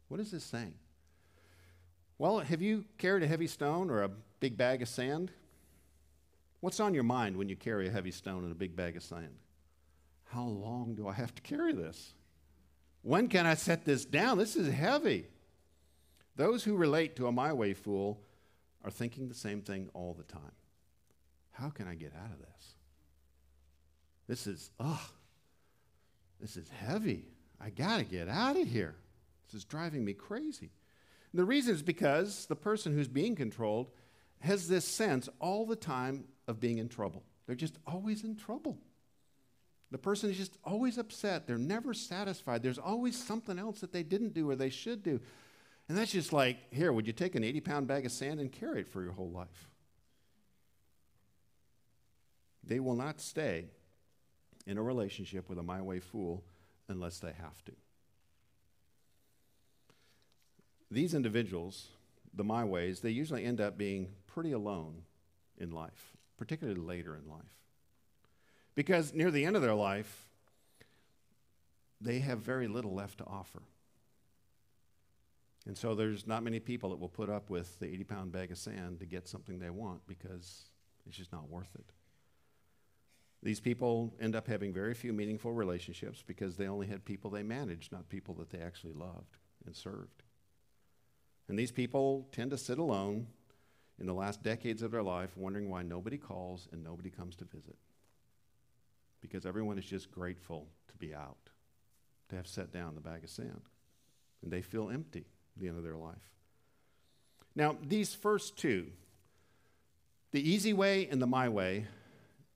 What 0.10 0.19
is 0.19 0.30
this 0.30 0.43
saying? 0.43 0.75
Well, 2.19 2.39
have 2.39 2.62
you 2.62 2.86
carried 2.99 3.23
a 3.23 3.27
heavy 3.27 3.47
stone 3.47 3.89
or 3.89 4.04
a 4.04 4.12
big 4.39 4.58
bag 4.58 4.84
of 4.84 4.89
sand? 4.89 5.32
What's 6.62 6.80
on 6.80 6.93
your 6.93 7.04
mind 7.04 7.36
when 7.36 7.50
you 7.50 7.56
carry 7.56 7.88
a 7.88 7.91
heavy 7.91 8.12
stone 8.12 8.43
and 8.43 8.52
a 8.52 8.56
big 8.56 8.76
bag 8.76 8.95
of 8.95 9.04
sand? 9.04 9.36
How 10.26 10.43
long 10.43 10.95
do 10.95 11.08
I 11.08 11.13
have 11.13 11.36
to 11.36 11.41
carry 11.41 11.74
this? 11.74 12.13
When 13.02 13.28
can 13.28 13.45
I 13.45 13.56
set 13.56 13.84
this 13.84 14.06
down? 14.06 14.38
This 14.38 14.56
is 14.56 14.71
heavy. 14.71 15.26
Those 16.36 16.63
who 16.63 16.76
relate 16.76 17.15
to 17.15 17.28
a 17.28 17.32
my 17.32 17.52
way 17.52 17.74
fool 17.74 18.21
are 18.84 18.91
thinking 18.91 19.28
the 19.28 19.34
same 19.34 19.62
thing 19.62 19.89
all 19.93 20.13
the 20.13 20.24
time. 20.24 20.54
How 21.52 21.69
can 21.69 21.88
I 21.88 21.95
get 21.95 22.13
out 22.15 22.32
of 22.32 22.39
this? 22.39 22.76
This 24.28 24.47
is, 24.47 24.71
ugh, 24.80 25.00
this 26.39 26.56
is 26.56 26.69
heavy. 26.69 27.26
I 27.60 27.69
got 27.71 27.97
to 27.97 28.06
get 28.06 28.30
out 28.30 28.56
of 28.56 28.67
here. 28.67 28.95
This 29.47 29.60
is 29.60 29.65
driving 29.65 30.06
me 30.06 30.13
crazy. 30.13 30.71
And 31.32 31.39
the 31.39 31.45
reason 31.45 31.74
is 31.74 31.82
because 31.82 32.45
the 32.45 32.56
person 32.56 32.93
who's 32.93 33.08
being 33.08 33.36
controlled 33.36 33.89
has 34.41 34.67
this 34.67 34.86
sense 34.86 35.30
all 35.39 35.65
the 35.65 35.75
time 35.75 36.25
of 36.47 36.60
being 36.60 36.77
in 36.77 36.89
trouble. 36.89 37.23
They're 37.47 37.56
just 37.56 37.77
always 37.88 38.23
in 38.23 38.36
trouble. 38.36 38.77
The 39.91 39.97
person 39.97 40.30
is 40.30 40.38
just 40.38 40.58
always 40.63 40.97
upset. 40.97 41.47
They're 41.47 41.58
never 41.58 41.93
satisfied. 41.93 42.63
There's 42.63 42.77
always 42.77 43.21
something 43.21 43.60
else 43.60 43.82
that 43.82 43.91
they 43.91 44.04
didn't 44.04 44.34
do 44.34 44.49
or 44.49 44.56
they 44.56 44.69
should 44.69 45.04
do. 45.04 45.19
And 45.89 45.97
that's 45.97 46.13
just 46.13 46.32
like, 46.32 46.58
here, 46.71 46.93
would 46.93 47.08
you 47.08 47.13
take 47.13 47.36
an 47.36 47.43
80 47.43 47.62
pound 47.62 47.88
bag 47.88 48.06
of 48.06 48.12
sand 48.12 48.39
and 48.39 48.51
carry 48.51 48.82
it 48.82 48.88
for 48.88 49.04
your 49.04 49.12
whole 49.12 49.30
life? 49.30 49.69
They 52.63 52.80
will 52.80 52.95
not 52.95 53.19
stay 53.19 53.65
in 54.65 54.77
a 54.77 54.84
relationship 54.84 55.49
with 55.49 55.58
a 55.58 55.63
my 55.63 55.82
way 55.82 55.99
fool 55.99 56.43
unless 56.88 57.19
they 57.19 57.34
have 57.34 57.63
to. 57.65 57.73
These 60.89 61.13
individuals, 61.13 61.88
the 62.34 62.43
my 62.43 62.63
ways, 62.63 62.99
they 63.01 63.10
usually 63.10 63.43
end 63.43 63.60
up 63.60 63.77
being 63.77 64.10
pretty 64.34 64.52
alone 64.52 65.04
in 65.58 65.72
life, 65.72 66.13
particularly 66.38 66.80
later 66.80 67.15
in 67.15 67.30
life. 67.30 67.58
Because 68.76 69.13
near 69.13 69.32
the 69.32 69.46
end 69.46 69.56
of 69.56 69.62
their 69.62 69.76
life, 69.76 70.28
they 72.00 72.20
have 72.20 72.39
very 72.39 72.67
little 72.67 72.94
left 72.94 73.20
to 73.20 73.26
offer. 73.26 73.62
And 75.67 75.78
so 75.78 75.94
there's 75.94 76.26
not 76.26 76.44
many 76.44 76.60
people 76.60 76.89
that 76.89 77.00
will 77.00 77.10
put 77.10 77.30
up 77.30 77.50
with 77.50 77.78
the 77.80 77.88
80 77.88 78.04
pound 78.06 78.32
bag 78.32 78.52
of 78.52 78.58
sand 78.58 79.00
to 79.00 79.06
get 79.06 79.28
something 79.28 79.60
they 79.60 79.70
want 79.70 80.02
because 80.08 80.65
it's 81.06 81.17
just 81.17 81.32
not 81.32 81.50
worth 81.50 81.70
it. 81.76 81.91
These 83.44 83.60
people 83.60 84.13
end 84.20 84.36
up 84.36 84.48
having 84.48 84.74
very 84.74 84.94
few 84.94 85.13
meaningful 85.13 85.52
relationships 85.52 86.24
because 86.26 86.58
they 86.58 86.67
only 86.67 86.88
had 86.88 87.06
people 87.06 87.30
they 87.30 87.44
managed, 87.44 87.91
not 87.91 88.10
people 88.10 88.36
that 88.36 88.50
they 88.50 88.60
actually 88.60 88.94
loved 88.94 89.38
and 89.65 89.76
served. 89.76 90.24
And 91.48 91.58
these 91.58 91.72
people 91.72 92.28
tend 92.32 92.52
to 92.52 92.58
sit 92.58 92.78
alone 92.78 93.28
in 94.01 94.07
the 94.07 94.13
last 94.13 94.41
decades 94.41 94.81
of 94.81 94.91
their 94.91 95.03
life 95.03 95.37
wondering 95.37 95.69
why 95.69 95.83
nobody 95.83 96.17
calls 96.17 96.67
and 96.71 96.83
nobody 96.83 97.11
comes 97.11 97.35
to 97.35 97.45
visit. 97.45 97.77
Because 99.21 99.45
everyone 99.45 99.77
is 99.77 99.85
just 99.85 100.11
grateful 100.11 100.67
to 100.87 100.97
be 100.97 101.13
out, 101.13 101.51
to 102.29 102.35
have 102.35 102.47
set 102.47 102.73
down 102.73 102.95
the 102.95 103.01
bag 103.01 103.23
of 103.23 103.29
sand. 103.29 103.61
And 104.41 104.51
they 104.51 104.63
feel 104.63 104.89
empty 104.89 105.27
at 105.55 105.61
the 105.61 105.67
end 105.67 105.77
of 105.77 105.83
their 105.83 105.95
life. 105.95 106.31
Now, 107.55 107.77
these 107.83 108.15
first 108.15 108.57
two, 108.57 108.87
the 110.31 110.49
easy 110.49 110.73
way 110.73 111.07
and 111.07 111.21
the 111.21 111.27
my 111.27 111.47
way, 111.47 111.85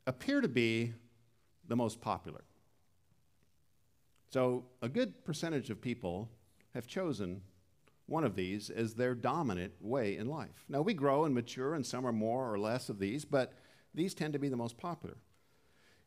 appear 0.08 0.41
to 0.41 0.47
be 0.47 0.93
the 1.67 1.75
most 1.75 2.01
popular. 2.01 2.43
So, 4.31 4.65
a 4.81 4.89
good 4.89 5.23
percentage 5.23 5.69
of 5.69 5.79
people 5.79 6.27
have 6.73 6.88
chosen 6.88 7.41
one 8.08 8.24
of 8.24 8.36
these 8.36 8.70
as 8.70 8.94
their 8.94 9.15
dominant 9.15 9.74
way 9.82 10.18
in 10.18 10.28
life. 10.28 10.63
Now, 10.70 10.82
we 10.82 10.94
grow 10.94 11.26
and 11.26 11.34
mature, 11.34 11.74
and 11.74 11.86
some 11.86 12.06
are 12.06 12.12
more 12.12 12.52
or 12.52 12.60
less 12.60 12.89
of 12.89 13.00
these, 13.00 13.26
but 13.26 13.54
these 13.94 14.13
tend 14.13 14.34
to 14.34 14.39
be 14.39 14.50
the 14.50 14.58
most 14.58 14.78
popular. 14.78 15.18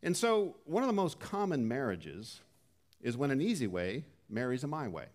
And 0.03 0.17
so, 0.17 0.57
one 0.65 0.83
of 0.83 0.87
the 0.87 0.93
most 0.93 1.19
common 1.19 1.67
marriages 1.67 2.41
is 3.01 3.17
when 3.17 3.31
an 3.31 3.41
easy 3.41 3.67
way 3.67 4.05
marries 4.29 4.63
a 4.63 4.67
my 4.67 4.87
way. 4.87 5.07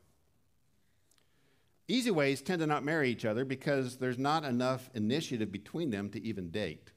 Easy 1.88 2.12
ways 2.12 2.42
tend 2.42 2.60
to 2.62 2.68
not 2.68 2.84
marry 2.84 3.10
each 3.10 3.26
other 3.26 3.46
because 3.46 3.98
there's 3.98 4.18
not 4.18 4.44
enough 4.44 4.90
initiative 4.94 5.52
between 5.52 5.90
them 5.90 6.10
to 6.10 6.24
even 6.24 6.50
date. 6.50 6.92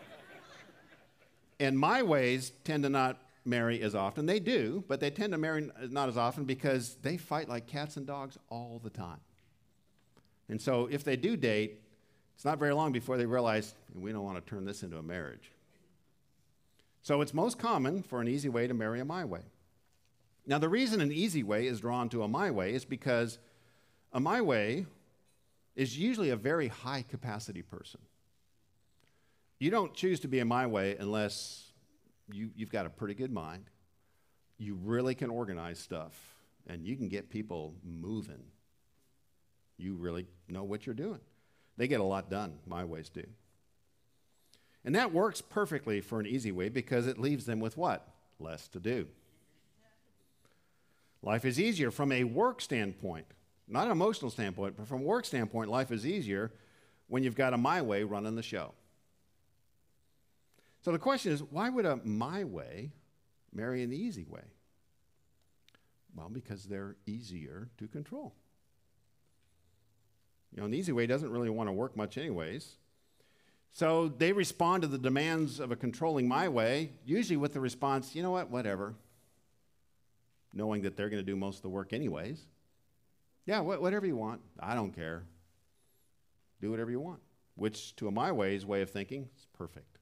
and 1.60 1.78
my 1.78 2.02
ways 2.02 2.52
tend 2.64 2.82
to 2.82 2.88
not 2.88 3.20
marry 3.48 3.82
as 3.82 3.94
often. 3.94 4.26
They 4.26 4.38
do, 4.38 4.84
but 4.86 5.00
they 5.00 5.10
tend 5.10 5.32
to 5.32 5.38
marry 5.38 5.70
not 5.90 6.08
as 6.08 6.16
often 6.16 6.44
because 6.44 6.96
they 7.02 7.16
fight 7.16 7.48
like 7.48 7.66
cats 7.66 7.96
and 7.96 8.06
dogs 8.06 8.38
all 8.50 8.80
the 8.82 8.90
time. 8.90 9.20
And 10.48 10.60
so 10.60 10.88
if 10.90 11.04
they 11.04 11.16
do 11.16 11.36
date, 11.36 11.80
it's 12.34 12.44
not 12.44 12.58
very 12.58 12.72
long 12.72 12.92
before 12.92 13.16
they 13.16 13.26
realize 13.26 13.74
we 13.94 14.12
don't 14.12 14.24
want 14.24 14.44
to 14.44 14.48
turn 14.48 14.64
this 14.64 14.82
into 14.82 14.96
a 14.98 15.02
marriage. 15.02 15.50
So 17.02 17.20
it's 17.20 17.34
most 17.34 17.58
common 17.58 18.02
for 18.02 18.20
an 18.20 18.28
easy 18.28 18.48
way 18.48 18.66
to 18.66 18.74
marry 18.74 19.00
a 19.00 19.04
my 19.04 19.24
way. 19.24 19.42
Now, 20.46 20.58
the 20.58 20.68
reason 20.68 21.00
an 21.00 21.12
easy 21.12 21.42
way 21.42 21.66
is 21.66 21.80
drawn 21.80 22.08
to 22.10 22.22
a 22.22 22.28
my 22.28 22.50
way 22.50 22.74
is 22.74 22.84
because 22.84 23.38
a 24.12 24.20
my 24.20 24.40
way 24.40 24.86
is 25.76 25.98
usually 25.98 26.30
a 26.30 26.36
very 26.36 26.68
high 26.68 27.04
capacity 27.08 27.62
person. 27.62 28.00
You 29.58 29.70
don't 29.70 29.92
choose 29.94 30.20
to 30.20 30.28
be 30.28 30.38
a 30.38 30.44
my 30.44 30.66
way 30.66 30.96
unless 30.98 31.67
you, 32.30 32.50
you've 32.56 32.70
got 32.70 32.86
a 32.86 32.90
pretty 32.90 33.14
good 33.14 33.32
mind. 33.32 33.64
You 34.58 34.78
really 34.82 35.14
can 35.14 35.30
organize 35.30 35.78
stuff, 35.78 36.14
and 36.66 36.84
you 36.84 36.96
can 36.96 37.08
get 37.08 37.30
people 37.30 37.74
moving. 37.84 38.42
You 39.76 39.94
really 39.94 40.26
know 40.48 40.64
what 40.64 40.86
you're 40.86 40.94
doing. 40.94 41.20
They 41.76 41.86
get 41.86 42.00
a 42.00 42.04
lot 42.04 42.28
done, 42.28 42.58
my 42.66 42.84
ways 42.84 43.08
do. 43.08 43.24
And 44.84 44.94
that 44.94 45.12
works 45.12 45.40
perfectly 45.40 46.00
for 46.00 46.18
an 46.18 46.26
easy 46.26 46.50
way 46.50 46.68
because 46.68 47.06
it 47.06 47.18
leaves 47.18 47.46
them 47.46 47.60
with 47.60 47.76
what? 47.76 48.08
Less 48.40 48.68
to 48.68 48.80
do. 48.80 49.06
Life 51.22 51.44
is 51.44 51.58
easier 51.58 51.90
from 51.90 52.12
a 52.12 52.24
work 52.24 52.60
standpoint, 52.60 53.26
not 53.66 53.86
an 53.86 53.92
emotional 53.92 54.30
standpoint, 54.30 54.76
but 54.76 54.86
from 54.86 55.00
a 55.00 55.04
work 55.04 55.24
standpoint, 55.24 55.68
life 55.68 55.90
is 55.90 56.06
easier 56.06 56.52
when 57.08 57.22
you've 57.22 57.34
got 57.34 57.54
a 57.54 57.58
my 57.58 57.82
way 57.82 58.02
running 58.02 58.36
the 58.36 58.42
show. 58.42 58.72
So 60.80 60.92
the 60.92 60.98
question 60.98 61.32
is 61.32 61.42
why 61.42 61.70
would 61.70 61.86
a 61.86 61.96
my 62.04 62.44
way 62.44 62.92
marry 63.52 63.82
an 63.82 63.92
easy 63.92 64.24
way? 64.24 64.44
Well, 66.14 66.28
because 66.28 66.64
they're 66.64 66.96
easier 67.06 67.68
to 67.78 67.86
control. 67.88 68.34
You 70.54 70.60
know, 70.60 70.66
an 70.66 70.74
easy 70.74 70.92
way 70.92 71.06
doesn't 71.06 71.30
really 71.30 71.50
want 71.50 71.68
to 71.68 71.72
work 71.72 71.96
much, 71.96 72.16
anyways. 72.16 72.76
So 73.72 74.08
they 74.08 74.32
respond 74.32 74.82
to 74.82 74.88
the 74.88 74.98
demands 74.98 75.60
of 75.60 75.70
a 75.70 75.76
controlling 75.76 76.26
my 76.26 76.48
way, 76.48 76.92
usually 77.04 77.36
with 77.36 77.52
the 77.52 77.60
response, 77.60 78.14
you 78.14 78.22
know 78.22 78.30
what, 78.30 78.50
whatever, 78.50 78.94
knowing 80.54 80.82
that 80.82 80.96
they're 80.96 81.10
going 81.10 81.22
to 81.22 81.26
do 81.26 81.36
most 81.36 81.56
of 81.56 81.62
the 81.62 81.68
work, 81.68 81.92
anyways. 81.92 82.46
Yeah, 83.46 83.60
wh- 83.60 83.80
whatever 83.80 84.06
you 84.06 84.16
want. 84.16 84.40
I 84.58 84.74
don't 84.74 84.92
care. 84.92 85.24
Do 86.60 86.70
whatever 86.70 86.90
you 86.90 87.00
want, 87.00 87.20
which 87.54 87.94
to 87.96 88.08
a 88.08 88.10
my 88.10 88.32
way's 88.32 88.66
way 88.66 88.82
of 88.82 88.90
thinking 88.90 89.28
is 89.36 89.46
perfect. 89.52 89.97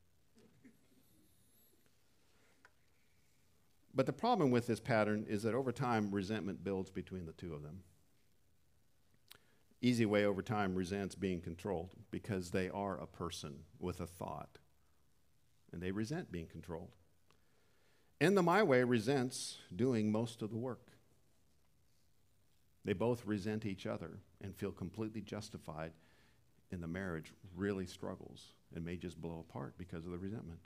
But 3.96 4.04
the 4.04 4.12
problem 4.12 4.50
with 4.50 4.66
this 4.66 4.78
pattern 4.78 5.24
is 5.26 5.42
that 5.44 5.54
over 5.54 5.72
time, 5.72 6.10
resentment 6.10 6.62
builds 6.62 6.90
between 6.90 7.24
the 7.24 7.32
two 7.32 7.54
of 7.54 7.62
them. 7.62 7.80
Easy 9.80 10.04
Way 10.04 10.26
over 10.26 10.42
time 10.42 10.74
resents 10.74 11.14
being 11.14 11.40
controlled 11.40 11.94
because 12.10 12.50
they 12.50 12.68
are 12.68 13.00
a 13.00 13.06
person 13.06 13.60
with 13.78 14.00
a 14.00 14.06
thought, 14.06 14.58
and 15.72 15.82
they 15.82 15.92
resent 15.92 16.30
being 16.30 16.46
controlled. 16.46 16.90
And 18.20 18.36
the 18.36 18.42
My 18.42 18.62
Way 18.62 18.84
resents 18.84 19.58
doing 19.74 20.12
most 20.12 20.42
of 20.42 20.50
the 20.50 20.58
work. 20.58 20.90
They 22.84 22.92
both 22.92 23.24
resent 23.24 23.64
each 23.64 23.86
other 23.86 24.18
and 24.42 24.54
feel 24.54 24.72
completely 24.72 25.22
justified, 25.22 25.92
and 26.70 26.82
the 26.82 26.88
marriage 26.88 27.32
really 27.56 27.86
struggles 27.86 28.52
and 28.74 28.84
may 28.84 28.96
just 28.96 29.20
blow 29.20 29.44
apart 29.48 29.78
because 29.78 30.04
of 30.04 30.10
the 30.10 30.18
resentment. 30.18 30.60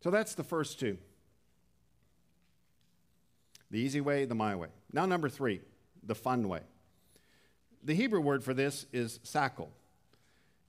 So 0.00 0.10
that's 0.10 0.34
the 0.34 0.44
first 0.44 0.80
two. 0.80 0.96
The 3.70 3.78
easy 3.78 4.00
way, 4.00 4.24
the 4.24 4.34
my 4.34 4.54
way. 4.54 4.68
Now, 4.92 5.06
number 5.06 5.28
three, 5.28 5.60
the 6.02 6.14
fun 6.14 6.48
way. 6.48 6.60
The 7.82 7.94
Hebrew 7.94 8.20
word 8.20 8.44
for 8.44 8.54
this 8.54 8.86
is 8.92 9.18
sakal. 9.24 9.68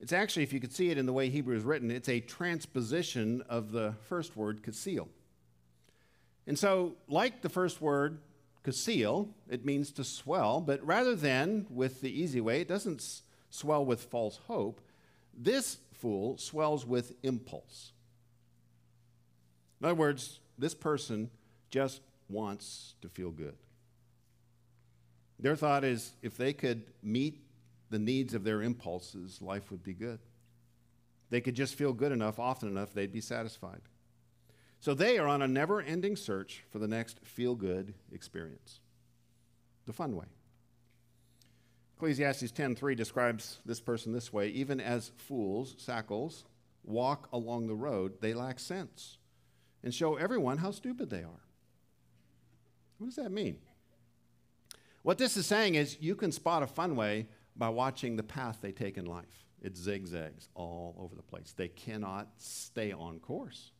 It's 0.00 0.12
actually, 0.12 0.44
if 0.44 0.52
you 0.52 0.60
could 0.60 0.72
see 0.72 0.90
it 0.90 0.98
in 0.98 1.06
the 1.06 1.12
way 1.12 1.28
Hebrew 1.28 1.56
is 1.56 1.64
written, 1.64 1.90
it's 1.90 2.08
a 2.08 2.20
transposition 2.20 3.42
of 3.48 3.72
the 3.72 3.94
first 4.08 4.36
word, 4.36 4.62
kasil. 4.62 5.08
And 6.46 6.58
so, 6.58 6.96
like 7.08 7.42
the 7.42 7.48
first 7.48 7.80
word, 7.80 8.18
kasil, 8.64 9.28
it 9.48 9.64
means 9.64 9.90
to 9.92 10.04
swell, 10.04 10.60
but 10.60 10.84
rather 10.86 11.16
than 11.16 11.66
with 11.70 12.00
the 12.00 12.10
easy 12.10 12.40
way, 12.40 12.60
it 12.60 12.68
doesn't 12.68 13.00
s- 13.00 13.22
swell 13.50 13.84
with 13.84 14.04
false 14.04 14.38
hope. 14.46 14.80
This 15.36 15.78
fool 15.92 16.38
swells 16.38 16.86
with 16.86 17.12
impulse. 17.22 17.92
In 19.80 19.86
other 19.86 19.94
words, 19.94 20.40
this 20.56 20.74
person 20.74 21.30
just 21.70 22.00
wants 22.28 22.94
to 23.00 23.08
feel 23.08 23.30
good. 23.30 23.56
Their 25.38 25.56
thought 25.56 25.84
is 25.84 26.12
if 26.22 26.36
they 26.36 26.52
could 26.52 26.84
meet 27.02 27.40
the 27.90 27.98
needs 27.98 28.34
of 28.34 28.44
their 28.44 28.62
impulses, 28.62 29.40
life 29.40 29.70
would 29.70 29.82
be 29.82 29.94
good. 29.94 30.18
They 31.30 31.40
could 31.40 31.54
just 31.54 31.74
feel 31.74 31.92
good 31.92 32.12
enough, 32.12 32.38
often 32.38 32.68
enough, 32.68 32.92
they'd 32.92 33.12
be 33.12 33.20
satisfied. 33.20 33.80
So 34.80 34.94
they 34.94 35.18
are 35.18 35.26
on 35.26 35.42
a 35.42 35.48
never 35.48 35.80
ending 35.80 36.16
search 36.16 36.64
for 36.70 36.78
the 36.78 36.88
next 36.88 37.18
feel 37.24 37.54
good 37.54 37.94
experience, 38.12 38.80
the 39.86 39.92
fun 39.92 40.16
way. 40.16 40.26
Ecclesiastes 41.96 42.52
10:3 42.52 42.94
describes 42.94 43.58
this 43.66 43.80
person 43.80 44.12
this 44.12 44.32
way, 44.32 44.48
even 44.50 44.80
as 44.80 45.10
fools, 45.16 45.74
sakals, 45.76 46.44
walk 46.84 47.28
along 47.32 47.66
the 47.66 47.74
road, 47.74 48.20
they 48.20 48.34
lack 48.34 48.60
sense 48.60 49.18
and 49.82 49.92
show 49.92 50.16
everyone 50.16 50.58
how 50.58 50.70
stupid 50.70 51.10
they 51.10 51.22
are. 51.22 51.47
What 52.98 53.06
does 53.06 53.16
that 53.16 53.30
mean? 53.30 53.58
What 55.02 55.18
this 55.18 55.36
is 55.36 55.46
saying 55.46 55.76
is 55.76 55.96
you 56.00 56.14
can 56.14 56.32
spot 56.32 56.62
a 56.62 56.66
fun 56.66 56.96
way 56.96 57.28
by 57.56 57.68
watching 57.68 58.16
the 58.16 58.22
path 58.22 58.58
they 58.60 58.72
take 58.72 58.98
in 58.98 59.06
life. 59.06 59.46
It 59.62 59.76
zigzags 59.76 60.48
all 60.54 60.94
over 60.98 61.14
the 61.14 61.22
place. 61.22 61.52
They 61.56 61.68
cannot 61.68 62.28
stay 62.36 62.92
on 62.92 63.18
course 63.18 63.72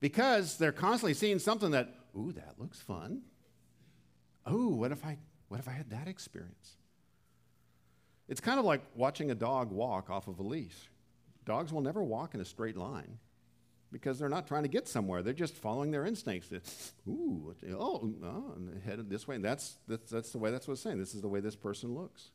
because 0.00 0.56
they're 0.58 0.72
constantly 0.72 1.14
seeing 1.14 1.38
something 1.38 1.70
that, 1.70 1.94
ooh, 2.16 2.32
that 2.32 2.54
looks 2.58 2.80
fun. 2.80 3.22
Ooh, 4.50 4.68
what 4.68 4.92
if 4.92 5.04
I, 5.04 5.18
what 5.48 5.60
if 5.60 5.68
I 5.68 5.72
had 5.72 5.90
that 5.90 6.08
experience? 6.08 6.76
It's 8.28 8.40
kind 8.40 8.58
of 8.58 8.64
like 8.64 8.82
watching 8.94 9.30
a 9.30 9.34
dog 9.34 9.70
walk 9.70 10.10
off 10.10 10.28
of 10.28 10.38
a 10.38 10.42
leash. 10.42 10.90
Dogs 11.44 11.72
will 11.72 11.82
never 11.82 12.02
walk 12.02 12.34
in 12.34 12.40
a 12.40 12.44
straight 12.44 12.76
line 12.76 13.18
because 13.94 14.18
they're 14.18 14.28
not 14.28 14.48
trying 14.48 14.64
to 14.64 14.68
get 14.68 14.88
somewhere. 14.88 15.22
They're 15.22 15.32
just 15.32 15.54
following 15.54 15.92
their 15.92 16.04
instincts. 16.04 16.50
Ooh, 17.06 17.54
oh, 17.70 18.12
oh, 18.24 18.52
and 18.56 18.82
headed 18.82 19.08
this 19.08 19.28
way. 19.28 19.36
And 19.36 19.44
that's, 19.44 19.76
that's, 19.86 20.10
that's 20.10 20.32
the 20.32 20.38
way 20.38 20.50
that's 20.50 20.66
what 20.66 20.72
it's 20.72 20.82
saying. 20.82 20.98
This 20.98 21.14
is 21.14 21.20
the 21.20 21.28
way 21.28 21.38
this 21.38 21.54
person 21.54 21.94
looks. 21.94 22.32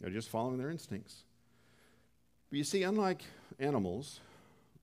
They're 0.00 0.10
just 0.10 0.28
following 0.28 0.58
their 0.58 0.70
instincts. 0.70 1.22
But 2.50 2.56
you 2.56 2.64
see, 2.64 2.82
unlike 2.82 3.22
animals, 3.60 4.18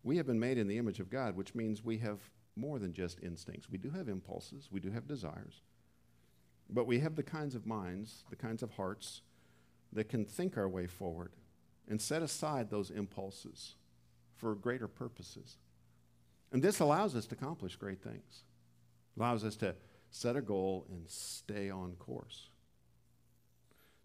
we 0.04 0.16
have 0.16 0.26
been 0.26 0.40
made 0.40 0.58
in 0.58 0.70
the 0.70 0.78
image 0.78 1.02
of 1.02 1.10
God, 1.10 1.36
which 1.36 1.54
means 1.54 1.84
we 1.84 1.98
have 1.98 2.20
more 2.56 2.80
than 2.80 2.94
just 2.94 3.22
instincts. 3.22 3.70
We 3.70 3.78
do 3.78 3.90
have 3.90 4.08
impulses, 4.08 4.70
we 4.72 4.80
do 4.80 4.90
have 4.90 5.06
desires. 5.06 5.64
but 6.70 6.88
we 6.88 7.00
have 7.00 7.18
the 7.18 7.24
kinds 7.24 7.56
of 7.56 7.66
minds, 7.66 8.24
the 8.30 8.38
kinds 8.38 8.64
of 8.64 8.72
hearts 8.72 9.22
that 9.92 10.08
can 10.08 10.24
think 10.24 10.58
our 10.58 10.70
way 10.70 10.88
forward 10.88 11.34
and 11.90 12.02
set 12.02 12.22
aside 12.22 12.70
those 12.70 12.90
impulses 12.90 13.76
for 14.40 14.56
greater 14.56 14.88
purposes. 14.88 15.58
And 16.52 16.64
this 16.64 16.80
allows 16.80 17.16
us 17.16 17.26
to 17.28 17.36
accomplish 17.36 17.76
great 17.76 18.02
things, 18.02 18.44
allows 19.18 19.44
us 19.44 19.56
to 19.58 19.76
set 20.10 20.36
a 20.36 20.42
goal 20.42 20.86
and 20.90 21.04
stay 21.08 21.70
on 21.70 21.94
course. 22.00 22.50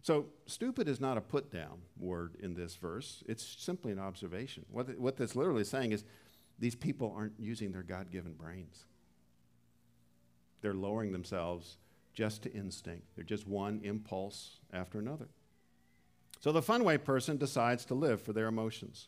So, 0.03 0.27
stupid 0.45 0.87
is 0.87 1.01
not 1.01 1.17
a 1.17 1.21
put 1.21 1.51
down 1.51 1.81
word 1.97 2.35
in 2.39 2.53
this 2.53 2.75
verse. 2.75 3.23
It's 3.27 3.43
simply 3.57 3.91
an 3.91 3.97
observation. 3.97 4.63
What, 4.69 4.99
what 4.99 5.17
that's 5.17 5.35
literally 5.35 5.63
saying 5.63 5.93
is 5.93 6.03
these 6.59 6.75
people 6.75 7.11
aren't 7.17 7.33
using 7.39 7.71
their 7.71 7.81
God 7.81 8.11
given 8.11 8.33
brains. 8.33 8.85
They're 10.61 10.75
lowering 10.75 11.11
themselves 11.11 11.77
just 12.13 12.43
to 12.43 12.53
instinct. 12.53 13.07
They're 13.15 13.23
just 13.23 13.47
one 13.47 13.81
impulse 13.83 14.59
after 14.71 14.99
another. 14.99 15.29
So, 16.39 16.51
the 16.51 16.61
fun 16.61 16.83
way 16.83 16.99
person 16.99 17.37
decides 17.37 17.83
to 17.85 17.95
live 17.95 18.21
for 18.21 18.31
their 18.31 18.45
emotions. 18.45 19.07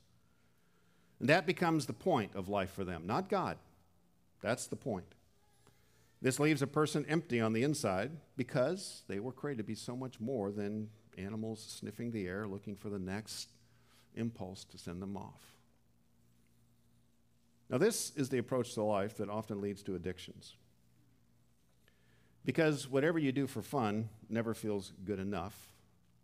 And 1.20 1.30
that 1.30 1.46
becomes 1.46 1.86
the 1.86 1.94
point 1.94 2.32
of 2.36 2.48
life 2.48 2.72
for 2.72 2.84
them, 2.84 3.06
not 3.06 3.30
God. 3.30 3.58
That's 4.42 4.68
the 4.68 4.76
point. 4.76 5.16
This 6.22 6.40
leaves 6.40 6.62
a 6.62 6.68
person 6.68 7.06
empty 7.08 7.40
on 7.40 7.54
the 7.54 7.64
inside 7.64 8.12
because 8.36 9.04
they 9.08 9.20
were 9.20 9.32
created 9.32 9.60
to 9.60 9.64
be 9.64 9.76
so 9.76 9.96
much 9.96 10.20
more 10.20 10.52
than 10.52 10.90
animals 11.18 11.64
sniffing 11.68 12.12
the 12.12 12.28
air 12.28 12.48
looking 12.48 12.76
for 12.76 12.90
the 12.90 13.00
next 13.00 13.50
impulse 14.16 14.64
to 14.66 14.78
send 14.78 15.02
them 15.02 15.16
off. 15.16 15.42
Now, 17.70 17.78
this 17.78 18.12
is 18.16 18.30
the 18.30 18.38
approach 18.38 18.74
to 18.76 18.84
life 18.84 19.18
that 19.18 19.30
often 19.30 19.62
leads 19.62 19.84
to 19.84 19.96
addictions. 19.96 20.56
Because 22.46 22.90
whatever 22.90 23.20
you 23.20 23.34
do 23.34 23.46
for 23.46 23.62
fun 23.62 24.10
never 24.30 24.54
feels 24.54 24.94
good 25.04 25.20
enough, 25.20 25.74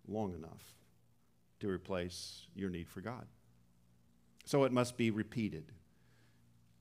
long 0.08 0.34
enough, 0.34 0.74
to 1.60 1.70
replace 1.70 2.48
your 2.56 2.70
need 2.70 2.88
for 2.88 3.02
God. 3.02 3.26
So 4.46 4.64
it 4.64 4.72
must 4.72 4.98
be 4.98 5.12
repeated, 5.12 5.72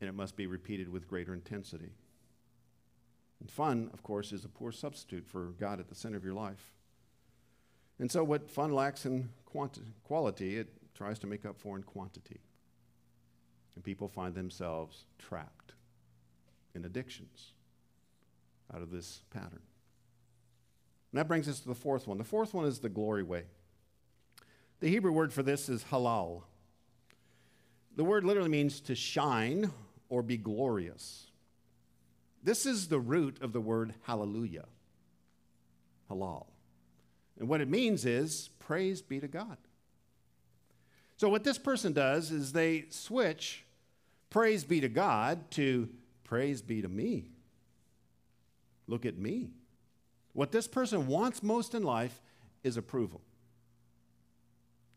and 0.00 0.08
it 0.08 0.14
must 0.14 0.36
be 0.36 0.46
repeated 0.46 0.88
with 0.88 1.08
greater 1.08 1.32
intensity. 1.32 1.92
And 3.40 3.50
fun, 3.50 3.90
of 3.92 4.02
course, 4.02 4.32
is 4.32 4.44
a 4.44 4.48
poor 4.48 4.72
substitute 4.72 5.26
for 5.26 5.52
God 5.58 5.80
at 5.80 5.88
the 5.88 5.94
center 5.94 6.16
of 6.16 6.24
your 6.24 6.34
life. 6.34 6.70
And 7.98 8.10
so, 8.10 8.24
what 8.24 8.50
fun 8.50 8.72
lacks 8.72 9.06
in 9.06 9.30
quanti- 9.44 9.82
quality, 10.04 10.58
it 10.58 10.68
tries 10.94 11.18
to 11.20 11.26
make 11.26 11.44
up 11.44 11.58
for 11.58 11.76
in 11.76 11.82
quantity. 11.82 12.40
And 13.74 13.84
people 13.84 14.08
find 14.08 14.34
themselves 14.34 15.04
trapped 15.18 15.72
in 16.74 16.84
addictions 16.84 17.52
out 18.74 18.82
of 18.82 18.90
this 18.90 19.22
pattern. 19.30 19.62
And 21.12 21.18
that 21.18 21.28
brings 21.28 21.48
us 21.48 21.60
to 21.60 21.68
the 21.68 21.74
fourth 21.74 22.06
one. 22.06 22.18
The 22.18 22.24
fourth 22.24 22.54
one 22.54 22.64
is 22.64 22.78
the 22.78 22.88
glory 22.88 23.22
way. 23.22 23.44
The 24.80 24.88
Hebrew 24.88 25.12
word 25.12 25.32
for 25.32 25.42
this 25.42 25.68
is 25.68 25.84
halal. 25.90 26.42
The 27.96 28.04
word 28.04 28.24
literally 28.24 28.48
means 28.48 28.80
to 28.82 28.94
shine 28.94 29.70
or 30.08 30.22
be 30.22 30.36
glorious. 30.36 31.26
This 32.42 32.66
is 32.66 32.88
the 32.88 33.00
root 33.00 33.40
of 33.40 33.52
the 33.52 33.60
word 33.60 33.94
hallelujah, 34.02 34.66
halal. 36.10 36.46
And 37.38 37.48
what 37.48 37.60
it 37.60 37.68
means 37.68 38.04
is 38.04 38.50
praise 38.58 39.02
be 39.02 39.20
to 39.20 39.28
God. 39.28 39.56
So, 41.16 41.28
what 41.28 41.44
this 41.44 41.58
person 41.58 41.92
does 41.92 42.30
is 42.30 42.52
they 42.52 42.86
switch 42.88 43.64
praise 44.30 44.64
be 44.64 44.80
to 44.80 44.88
God 44.88 45.50
to 45.52 45.88
praise 46.24 46.62
be 46.62 46.82
to 46.82 46.88
me. 46.88 47.30
Look 48.86 49.06
at 49.06 49.16
me. 49.16 49.50
What 50.32 50.50
this 50.50 50.66
person 50.66 51.06
wants 51.06 51.42
most 51.42 51.74
in 51.74 51.82
life 51.82 52.20
is 52.64 52.76
approval. 52.76 53.20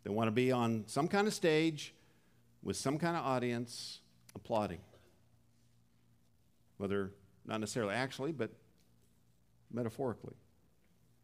They 0.03 0.09
want 0.09 0.27
to 0.27 0.31
be 0.31 0.51
on 0.51 0.85
some 0.87 1.07
kind 1.07 1.27
of 1.27 1.33
stage 1.33 1.93
with 2.65 2.75
some 2.75 2.97
kind 2.97 3.15
of 3.15 3.23
audience 3.23 3.99
applauding, 4.33 4.79
whether 6.77 7.13
not 7.45 7.61
necessarily 7.61 7.93
actually, 7.93 8.33
but 8.33 8.51
metaphorically. 9.71 10.33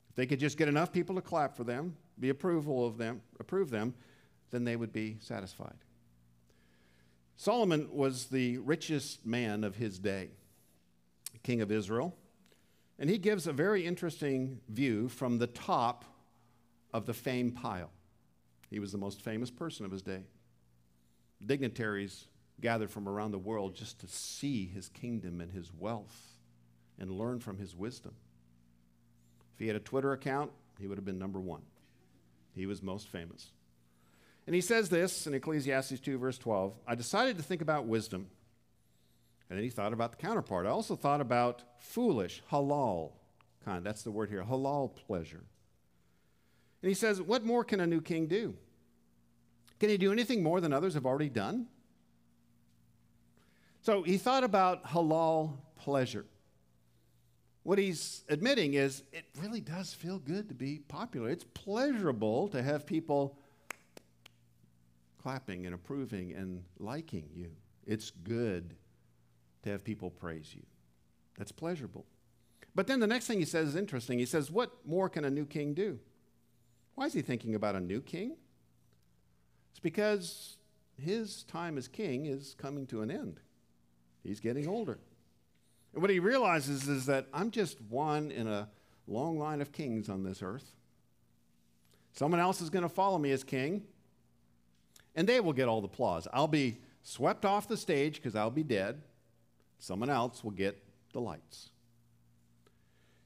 If 0.09 0.15
they 0.15 0.27
could 0.27 0.39
just 0.39 0.57
get 0.57 0.69
enough 0.69 0.93
people 0.93 1.15
to 1.15 1.21
clap 1.21 1.57
for 1.57 1.63
them, 1.63 1.97
be 2.19 2.29
approval 2.29 2.85
of 2.85 2.97
them, 2.97 3.21
approve 3.39 3.71
them, 3.71 3.95
then 4.51 4.63
they 4.63 4.75
would 4.75 4.93
be 4.93 5.17
satisfied. 5.19 5.77
Solomon 7.37 7.89
was 7.91 8.27
the 8.27 8.59
richest 8.59 9.25
man 9.25 9.63
of 9.63 9.75
his 9.75 9.97
day, 9.97 10.29
king 11.41 11.61
of 11.61 11.71
Israel, 11.71 12.15
and 12.99 13.09
he 13.09 13.17
gives 13.17 13.47
a 13.47 13.53
very 13.53 13.83
interesting 13.83 14.59
view 14.69 15.09
from 15.09 15.39
the 15.39 15.47
top 15.47 16.05
of 16.93 17.07
the 17.07 17.13
fame 17.15 17.51
pile. 17.51 17.89
He 18.69 18.79
was 18.79 18.91
the 18.91 18.99
most 18.99 19.21
famous 19.21 19.49
person 19.49 19.85
of 19.85 19.91
his 19.91 20.03
day. 20.03 20.23
Dignitaries 21.45 22.27
gathered 22.59 22.91
from 22.91 23.09
around 23.09 23.31
the 23.31 23.39
world 23.39 23.75
just 23.75 23.99
to 23.99 24.07
see 24.07 24.67
his 24.67 24.89
kingdom 24.89 25.41
and 25.41 25.51
his 25.51 25.71
wealth 25.77 26.37
and 26.99 27.11
learn 27.11 27.39
from 27.39 27.57
his 27.57 27.75
wisdom. 27.75 28.13
If 29.53 29.59
he 29.59 29.67
had 29.67 29.75
a 29.75 29.79
Twitter 29.79 30.13
account, 30.13 30.51
he 30.79 30.87
would 30.87 30.97
have 30.97 31.05
been 31.05 31.19
number 31.19 31.39
one. 31.39 31.61
He 32.55 32.65
was 32.65 32.83
most 32.83 33.07
famous. 33.07 33.51
And 34.45 34.55
he 34.55 34.61
says 34.61 34.89
this 34.89 35.27
in 35.27 35.33
Ecclesiastes 35.33 35.99
2, 35.99 36.17
verse 36.17 36.37
12 36.37 36.73
I 36.87 36.95
decided 36.95 37.37
to 37.37 37.43
think 37.43 37.61
about 37.61 37.85
wisdom. 37.85 38.27
And 39.49 39.57
then 39.57 39.63
he 39.63 39.69
thought 39.69 39.93
about 39.93 40.11
the 40.11 40.17
counterpart. 40.17 40.65
I 40.65 40.69
also 40.69 40.95
thought 40.95 41.19
about 41.19 41.63
foolish, 41.77 42.41
halal 42.51 43.11
kind. 43.65 43.85
That's 43.85 44.03
the 44.03 44.11
word 44.11 44.29
here, 44.29 44.43
halal 44.43 44.95
pleasure. 44.95 45.43
And 46.81 46.89
he 46.89 46.93
says, 46.93 47.21
What 47.21 47.43
more 47.43 47.63
can 47.63 47.79
a 47.79 47.87
new 47.87 48.01
king 48.01 48.27
do? 48.27 48.55
Can 49.81 49.89
he 49.89 49.97
do 49.97 50.11
anything 50.11 50.43
more 50.43 50.61
than 50.61 50.73
others 50.73 50.93
have 50.93 51.07
already 51.07 51.27
done? 51.27 51.65
So 53.81 54.03
he 54.03 54.19
thought 54.19 54.43
about 54.43 54.85
halal 54.85 55.57
pleasure. 55.75 56.27
What 57.63 57.79
he's 57.79 58.23
admitting 58.29 58.75
is 58.75 59.01
it 59.11 59.25
really 59.41 59.59
does 59.59 59.91
feel 59.91 60.19
good 60.19 60.49
to 60.49 60.53
be 60.53 60.83
popular. 60.87 61.31
It's 61.31 61.45
pleasurable 61.55 62.47
to 62.49 62.61
have 62.61 62.85
people 62.85 63.39
clapping 65.19 65.65
and 65.65 65.73
approving 65.73 66.33
and 66.33 66.63
liking 66.77 67.27
you. 67.33 67.49
It's 67.87 68.11
good 68.11 68.75
to 69.63 69.71
have 69.71 69.83
people 69.83 70.11
praise 70.11 70.53
you. 70.53 70.61
That's 71.39 71.51
pleasurable. 71.51 72.05
But 72.75 72.85
then 72.85 72.99
the 72.99 73.07
next 73.07 73.25
thing 73.25 73.39
he 73.39 73.45
says 73.45 73.69
is 73.69 73.75
interesting. 73.75 74.19
He 74.19 74.27
says, 74.27 74.51
What 74.51 74.73
more 74.85 75.09
can 75.09 75.25
a 75.25 75.31
new 75.31 75.47
king 75.47 75.73
do? 75.73 75.97
Why 76.93 77.07
is 77.07 77.13
he 77.13 77.23
thinking 77.23 77.55
about 77.55 77.75
a 77.75 77.79
new 77.79 77.99
king? 77.99 78.35
It's 79.71 79.79
because 79.79 80.57
his 80.97 81.43
time 81.43 81.77
as 81.77 81.87
king 81.87 82.25
is 82.25 82.55
coming 82.57 82.85
to 82.87 83.01
an 83.01 83.09
end. 83.09 83.39
He's 84.23 84.39
getting 84.39 84.67
older. 84.67 84.99
And 85.93 86.01
what 86.01 86.11
he 86.11 86.19
realizes 86.19 86.87
is 86.87 87.05
that 87.07 87.27
I'm 87.33 87.51
just 87.51 87.81
one 87.81 88.31
in 88.31 88.47
a 88.47 88.69
long 89.07 89.37
line 89.37 89.61
of 89.61 89.71
kings 89.71 90.09
on 90.09 90.23
this 90.23 90.41
earth. 90.41 90.75
Someone 92.13 92.39
else 92.39 92.61
is 92.61 92.69
going 92.69 92.83
to 92.83 92.89
follow 92.89 93.17
me 93.17 93.31
as 93.31 93.43
king, 93.43 93.83
and 95.15 95.27
they 95.27 95.39
will 95.39 95.53
get 95.53 95.67
all 95.67 95.81
the 95.81 95.87
applause. 95.87 96.27
I'll 96.33 96.47
be 96.47 96.77
swept 97.03 97.45
off 97.45 97.67
the 97.67 97.77
stage 97.77 98.15
because 98.15 98.35
I'll 98.35 98.51
be 98.51 98.63
dead. 98.63 99.01
Someone 99.79 100.09
else 100.09 100.43
will 100.43 100.51
get 100.51 100.81
the 101.13 101.19
lights. 101.19 101.69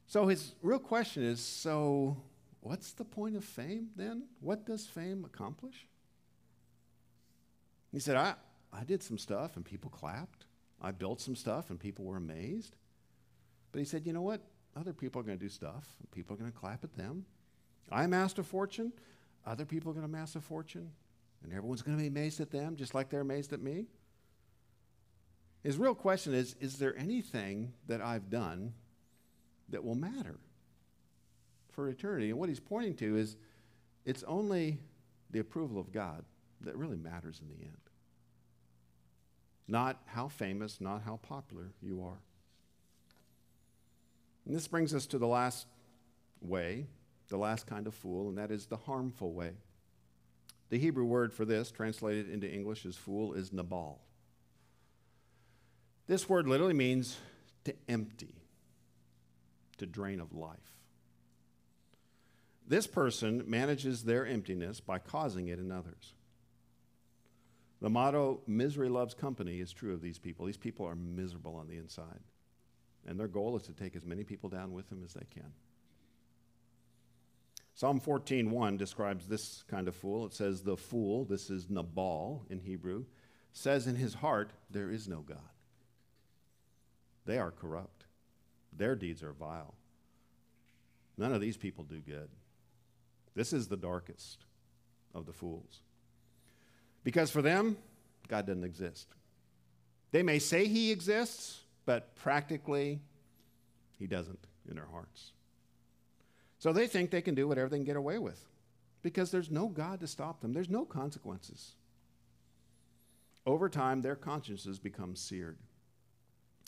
So 0.08 0.28
his 0.28 0.54
real 0.62 0.80
question 0.80 1.24
is 1.24 1.40
so, 1.40 2.16
what's 2.62 2.94
the 2.94 3.04
point 3.04 3.36
of 3.36 3.44
fame 3.44 3.90
then? 3.96 4.24
What 4.40 4.66
does 4.66 4.86
fame 4.86 5.26
accomplish? 5.26 5.88
He 7.96 8.02
said, 8.02 8.18
I, 8.18 8.34
I 8.74 8.84
did 8.84 9.02
some 9.02 9.18
stuff 9.18 9.56
and 9.56 9.64
people 9.64 9.90
clapped. 9.90 10.48
I 10.82 10.92
built 10.92 11.22
some 11.22 11.34
stuff 11.34 11.70
and 11.70 11.80
people 11.80 12.04
were 12.04 12.18
amazed. 12.18 12.76
But 13.72 13.80
he 13.80 13.86
said, 13.86 14.06
you 14.06 14.12
know 14.12 14.22
what? 14.22 14.42
Other 14.76 14.92
people 14.92 15.22
are 15.22 15.24
going 15.24 15.38
to 15.38 15.44
do 15.44 15.50
stuff 15.50 15.88
people 16.12 16.34
are 16.34 16.38
going 16.38 16.52
to 16.52 16.58
clap 16.58 16.84
at 16.84 16.94
them. 16.98 17.26
I 17.90 18.04
amassed 18.04 18.38
a 18.38 18.44
fortune. 18.44 18.92
Other 19.46 19.64
people 19.64 19.92
are 19.92 19.94
going 19.94 20.06
to 20.06 20.14
amass 20.14 20.36
a 20.36 20.42
fortune. 20.42 20.92
And 21.42 21.54
everyone's 21.54 21.82
going 21.84 21.96
to 21.96 22.02
be 22.02 22.10
amazed 22.10 22.42
at 22.42 22.52
them 22.52 22.76
just 22.76 22.94
like 22.94 23.10
they're 23.10 23.22
amazed 23.22 23.54
at 23.54 23.62
me. 23.62 23.86
His 25.64 25.78
real 25.78 25.96
question 25.96 26.34
is 26.34 26.58
Is 26.60 26.76
there 26.76 26.98
anything 26.98 27.72
that 27.88 28.02
I've 28.02 28.30
done 28.30 28.74
that 29.70 29.86
will 29.86 29.96
matter 29.96 30.38
for 31.72 31.88
eternity? 31.88 32.30
And 32.30 32.40
what 32.40 32.50
he's 32.50 32.60
pointing 32.60 32.96
to 32.96 33.16
is 33.16 33.38
it's 34.04 34.24
only 34.24 34.80
the 35.32 35.40
approval 35.40 35.80
of 35.80 35.94
God 35.94 36.26
that 36.62 36.76
really 36.78 36.98
matters 36.98 37.42
in 37.42 37.48
the 37.48 37.64
end. 37.64 37.85
Not 39.68 40.02
how 40.06 40.28
famous, 40.28 40.80
not 40.80 41.02
how 41.04 41.18
popular 41.18 41.72
you 41.82 42.04
are. 42.04 42.22
And 44.46 44.56
this 44.56 44.68
brings 44.68 44.94
us 44.94 45.08
to 45.08 45.18
the 45.18 45.28
last 45.28 45.66
way, 46.42 46.86
the 47.30 47.38
last 47.38 47.66
kind 47.66 47.88
of 47.88 47.96
fool, 47.96 48.30
and 48.30 48.38
that 48.38 48.52
is 48.52 48.68
the 48.68 48.78
harmful 48.78 49.34
way. 49.34 49.52
The 50.70 50.78
Hebrew 50.78 51.06
word 51.06 51.34
for 51.34 51.46
this, 51.46 51.72
translated 51.72 52.30
into 52.30 52.52
English 52.52 52.86
as 52.86 52.96
fool, 52.96 53.34
is 53.34 53.52
nabal. 53.52 54.02
This 56.08 56.30
word 56.30 56.48
literally 56.48 56.74
means 56.74 57.18
to 57.64 57.74
empty, 57.90 58.36
to 59.78 59.88
drain 59.88 60.20
of 60.20 60.34
life. 60.34 60.58
This 62.68 62.88
person 62.88 63.44
manages 63.48 64.04
their 64.04 64.26
emptiness 64.26 64.80
by 64.80 65.00
causing 65.00 65.48
it 65.48 65.60
in 65.60 65.72
others. 65.72 66.14
The 67.82 67.90
motto, 67.90 68.42
misery 68.48 68.90
loves 68.90 69.14
company, 69.14 69.60
is 69.60 69.72
true 69.72 69.94
of 69.94 70.02
these 70.02 70.18
people. 70.18 70.46
These 70.46 70.58
people 70.58 70.86
are 70.86 70.96
miserable 70.96 71.56
on 71.56 71.68
the 71.68 71.78
inside. 71.78 72.22
And 73.08 73.20
their 73.20 73.28
goal 73.28 73.56
is 73.56 73.64
to 73.64 73.74
take 73.74 73.96
as 73.96 74.06
many 74.06 74.24
people 74.24 74.50
down 74.50 74.74
with 74.74 74.90
them 74.90 75.04
as 75.04 75.14
they 75.14 75.26
can. 75.34 75.52
Psalm 77.76 78.00
14:1 78.00 78.78
describes 78.78 79.28
this 79.28 79.64
kind 79.68 79.88
of 79.88 79.96
fool. 79.96 80.26
It 80.26 80.34
says, 80.34 80.64
The 80.64 80.78
fool, 80.78 81.26
this 81.26 81.50
is 81.50 81.70
Nabal 81.70 82.46
in 82.50 82.60
Hebrew, 82.60 83.06
says 83.52 83.86
in 83.86 83.96
his 83.96 84.16
heart, 84.16 84.54
There 84.72 84.90
is 84.90 85.08
no 85.08 85.20
God. 85.20 85.38
They 87.26 87.38
are 87.38 87.52
corrupt. 87.52 88.06
Their 88.72 88.96
deeds 88.96 89.22
are 89.24 89.34
vile. 89.34 89.76
None 91.18 91.34
of 91.34 91.42
these 91.42 91.58
people 91.58 91.84
do 91.84 92.00
good. 92.00 92.30
This 93.36 93.52
is 93.52 93.68
the 93.68 93.78
darkest 93.78 94.46
of 95.14 95.26
the 95.26 95.34
fools. 95.34 95.82
Because 97.06 97.32
for 97.32 97.42
them, 97.42 97.78
God 98.28 98.48
doesn't 98.48 98.66
exist. 98.66 99.08
They 100.12 100.24
may 100.24 100.40
say 100.40 100.68
he 100.68 100.92
exists, 100.92 101.62
but 101.86 102.16
practically, 102.16 103.00
he 103.98 104.08
doesn't 104.08 104.40
in 104.68 104.76
their 104.76 104.88
hearts. 104.92 105.32
So 106.58 106.74
they 106.74 106.88
think 106.88 107.12
they 107.12 107.22
can 107.22 107.36
do 107.36 107.48
whatever 107.48 107.70
they 107.70 107.78
can 107.78 107.86
get 107.86 107.96
away 107.96 108.18
with 108.18 108.44
because 109.04 109.30
there's 109.30 109.52
no 109.52 109.68
God 109.68 110.00
to 110.00 110.08
stop 110.08 110.42
them, 110.42 110.52
there's 110.52 110.70
no 110.70 110.84
consequences. 110.84 111.76
Over 113.46 113.70
time, 113.70 114.02
their 114.02 114.16
consciences 114.16 114.80
become 114.80 115.16
seared. 115.16 115.58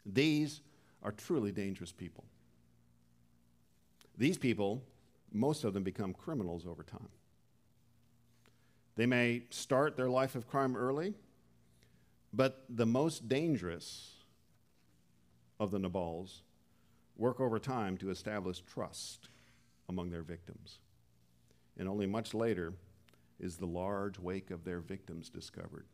These 0.06 0.62
are 1.02 1.12
truly 1.12 1.52
dangerous 1.52 1.92
people. 1.92 2.26
These 4.16 4.38
people, 4.38 4.84
most 5.34 5.64
of 5.64 5.74
them 5.74 5.82
become 5.82 6.14
criminals 6.14 6.68
over 6.68 6.84
time. 6.84 7.10
They 8.98 9.06
may 9.06 9.44
start 9.52 9.96
their 9.96 10.10
life 10.10 10.36
of 10.36 10.48
crime 10.48 10.76
early, 10.76 11.14
but 12.34 12.66
the 12.68 12.86
most 12.86 13.30
dangerous 13.30 14.16
of 15.60 15.70
the 15.70 15.78
Nabals 15.80 16.42
work 17.16 17.40
over 17.40 17.60
time 17.60 17.96
to 17.98 18.10
establish 18.10 18.62
trust 18.62 19.30
among 19.88 20.10
their 20.10 20.24
victims. 20.24 20.80
And 21.78 21.88
only 21.88 22.08
much 22.08 22.34
later 22.34 22.74
is 23.40 23.58
the 23.58 23.68
large 23.68 24.18
wake 24.18 24.50
of 24.50 24.64
their 24.64 24.80
victims 24.80 25.30
discovered. 25.30 25.86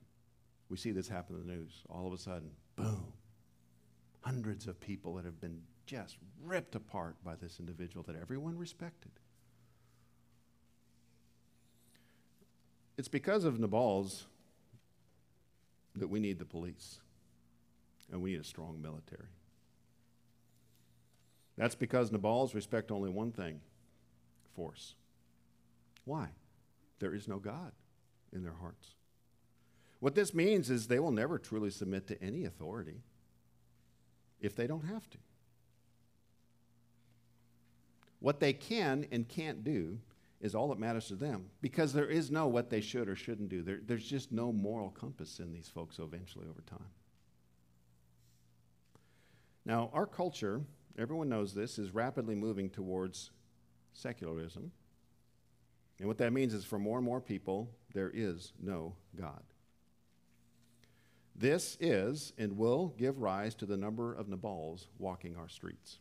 We 0.70 0.78
see 0.78 0.92
this 0.92 1.10
happen 1.10 1.36
in 1.36 1.46
the 1.46 1.54
news. 1.54 1.84
All 1.90 2.08
of 2.08 2.14
a 2.14 2.18
sudden, 2.18 2.52
boom, 2.78 3.12
hundreds 4.22 4.66
of 4.66 4.80
people 4.80 5.16
that 5.16 5.26
have 5.26 5.42
been 5.42 5.62
just 5.86 6.16
ripped 6.42 6.76
apart 6.76 7.18
by 7.22 7.36
this 7.36 7.60
individual 7.60 8.04
that 8.04 8.16
everyone 8.16 8.58
respected. 8.58 9.12
It's 12.98 13.08
because 13.08 13.44
of 13.44 13.60
Nabal's 13.60 14.26
that 15.96 16.08
we 16.08 16.20
need 16.20 16.40
the 16.40 16.46
police 16.46 17.00
and 18.12 18.22
we 18.22 18.32
need 18.32 18.42
a 18.42 18.44
strong 18.44 18.82
military. 18.82 19.30
That's 21.58 21.76
because 21.76 22.12
Nabals 22.12 22.56
respect 22.56 22.92
only 22.92 23.10
one 23.10 23.32
thing 23.32 23.60
force. 24.56 24.96
Why? 26.06 26.30
There 27.00 27.14
is 27.14 27.28
no 27.28 27.38
God 27.38 27.72
in 28.32 28.44
their 28.44 28.56
hearts. 28.60 28.96
What 30.00 30.16
this 30.16 30.34
means 30.34 30.70
is 30.70 30.88
they 30.88 31.00
will 31.00 31.12
never 31.12 31.38
truly 31.38 31.70
submit 31.70 32.08
to 32.08 32.22
any 32.22 32.46
authority 32.46 33.02
if 34.42 34.56
they 34.56 34.68
don't 34.68 34.86
have 34.86 35.10
to. 35.12 35.18
What 38.20 38.40
they 38.40 38.54
can 38.54 39.06
and 39.12 39.28
can't 39.28 39.64
do 39.64 40.00
is 40.44 40.54
all 40.54 40.68
that 40.68 40.78
matters 40.78 41.08
to 41.08 41.16
them 41.16 41.46
because 41.62 41.94
there 41.94 42.10
is 42.10 42.30
no 42.30 42.48
what 42.48 42.70
they 42.70 42.82
should 42.82 43.08
or 43.08 43.16
shouldn't 43.16 43.48
do. 43.48 43.64
There, 43.64 43.80
there's 43.84 44.06
just 44.06 44.34
no 44.34 44.52
moral 44.52 44.90
compass 44.90 45.40
in 45.40 45.54
these 45.54 45.70
folks 45.70 46.00
eventually 46.00 46.46
over 46.50 46.62
time. 46.70 46.90
Now, 49.66 49.90
our 49.94 50.06
culture, 50.06 50.62
everyone 51.00 51.30
knows 51.30 51.54
this, 51.54 51.80
is 51.80 51.94
rapidly 51.94 52.36
moving 52.36 52.70
towards 52.70 53.32
secularism. 53.94 54.74
And 56.00 56.10
what 56.10 56.18
that 56.18 56.34
means 56.34 56.54
is 56.54 56.66
for 56.66 56.78
more 56.78 56.98
and 56.98 57.06
more 57.06 57.22
people, 57.22 57.72
there 57.94 58.12
is 58.14 58.52
no 58.62 58.96
God. 59.16 59.44
This 61.38 61.78
is 61.80 62.34
and 62.38 62.58
will 62.58 62.94
give 62.98 63.20
rise 63.20 63.56
to 63.56 63.66
the 63.66 63.78
number 63.78 64.14
of 64.14 64.28
Nabals 64.28 64.90
walking 65.00 65.38
our 65.38 65.48
streets. 65.48 66.00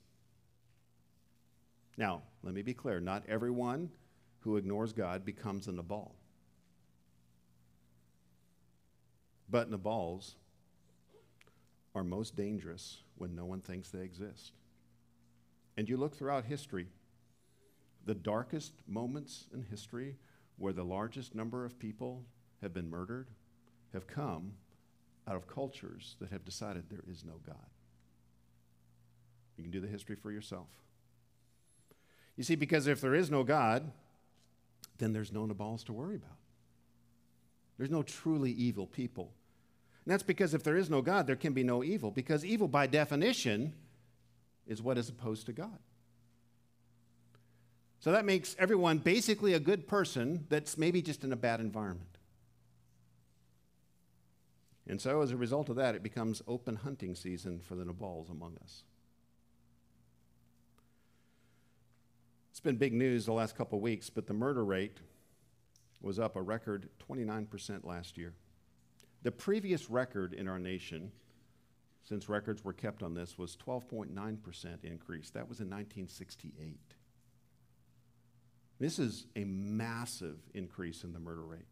Now, 1.96 2.22
let 2.42 2.54
me 2.54 2.62
be 2.62 2.74
clear 2.74 2.98
not 2.98 3.22
everyone 3.28 3.90
who 4.42 4.56
ignores 4.56 4.92
God 4.92 5.24
becomes 5.24 5.68
a 5.68 5.72
Nabal. 5.72 6.14
But 9.48 9.70
Nabals 9.70 10.36
are 11.94 12.04
most 12.04 12.36
dangerous 12.36 13.02
when 13.16 13.34
no 13.34 13.44
one 13.44 13.60
thinks 13.60 13.90
they 13.90 14.02
exist. 14.02 14.52
And 15.76 15.88
you 15.88 15.96
look 15.96 16.16
throughout 16.16 16.44
history, 16.44 16.88
the 18.04 18.14
darkest 18.14 18.72
moments 18.86 19.46
in 19.54 19.62
history 19.62 20.16
where 20.56 20.72
the 20.72 20.84
largest 20.84 21.34
number 21.34 21.64
of 21.64 21.78
people 21.78 22.24
have 22.60 22.72
been 22.72 22.90
murdered 22.90 23.28
have 23.92 24.06
come 24.06 24.52
out 25.28 25.36
of 25.36 25.46
cultures 25.46 26.16
that 26.20 26.30
have 26.30 26.44
decided 26.44 26.84
there 26.88 27.04
is 27.10 27.24
no 27.24 27.34
God. 27.46 27.56
You 29.56 29.64
can 29.64 29.70
do 29.70 29.80
the 29.80 29.86
history 29.86 30.16
for 30.16 30.32
yourself. 30.32 30.68
You 32.36 32.44
see, 32.44 32.54
because 32.54 32.86
if 32.86 33.00
there 33.00 33.14
is 33.14 33.30
no 33.30 33.44
God, 33.44 33.92
then 34.98 35.12
there's 35.12 35.32
no 35.32 35.46
Nabals 35.46 35.84
to 35.84 35.92
worry 35.92 36.16
about. 36.16 36.36
There's 37.78 37.90
no 37.90 38.02
truly 38.02 38.52
evil 38.52 38.86
people. 38.86 39.32
And 40.04 40.12
that's 40.12 40.22
because 40.22 40.54
if 40.54 40.62
there 40.62 40.76
is 40.76 40.90
no 40.90 41.00
God, 41.00 41.26
there 41.26 41.36
can 41.36 41.52
be 41.52 41.62
no 41.62 41.82
evil, 41.82 42.10
because 42.10 42.44
evil, 42.44 42.68
by 42.68 42.86
definition, 42.86 43.72
is 44.66 44.82
what 44.82 44.98
is 44.98 45.08
opposed 45.08 45.46
to 45.46 45.52
God. 45.52 45.78
So 48.00 48.10
that 48.10 48.24
makes 48.24 48.56
everyone 48.58 48.98
basically 48.98 49.54
a 49.54 49.60
good 49.60 49.86
person 49.86 50.46
that's 50.48 50.76
maybe 50.76 51.02
just 51.02 51.22
in 51.22 51.32
a 51.32 51.36
bad 51.36 51.60
environment. 51.60 52.18
And 54.88 55.00
so, 55.00 55.22
as 55.22 55.30
a 55.30 55.36
result 55.36 55.68
of 55.68 55.76
that, 55.76 55.94
it 55.94 56.02
becomes 56.02 56.42
open 56.48 56.74
hunting 56.74 57.14
season 57.14 57.60
for 57.60 57.76
the 57.76 57.84
Nabals 57.84 58.28
among 58.28 58.56
us. 58.62 58.82
It's 62.52 62.60
been 62.60 62.76
big 62.76 62.92
news 62.92 63.24
the 63.24 63.32
last 63.32 63.56
couple 63.56 63.78
of 63.78 63.82
weeks, 63.82 64.10
but 64.10 64.26
the 64.26 64.34
murder 64.34 64.62
rate 64.62 64.98
was 66.02 66.18
up 66.18 66.36
a 66.36 66.42
record 66.42 66.90
29% 67.08 67.82
last 67.86 68.18
year. 68.18 68.34
The 69.22 69.32
previous 69.32 69.88
record 69.88 70.34
in 70.34 70.46
our 70.48 70.58
nation, 70.58 71.12
since 72.06 72.28
records 72.28 72.62
were 72.62 72.74
kept 72.74 73.02
on 73.02 73.14
this, 73.14 73.38
was 73.38 73.56
12.9% 73.56 74.84
increase. 74.84 75.30
That 75.30 75.48
was 75.48 75.60
in 75.60 75.70
1968. 75.70 76.76
This 78.78 78.98
is 78.98 79.24
a 79.34 79.44
massive 79.44 80.36
increase 80.52 81.04
in 81.04 81.14
the 81.14 81.20
murder 81.20 81.44
rate. 81.44 81.64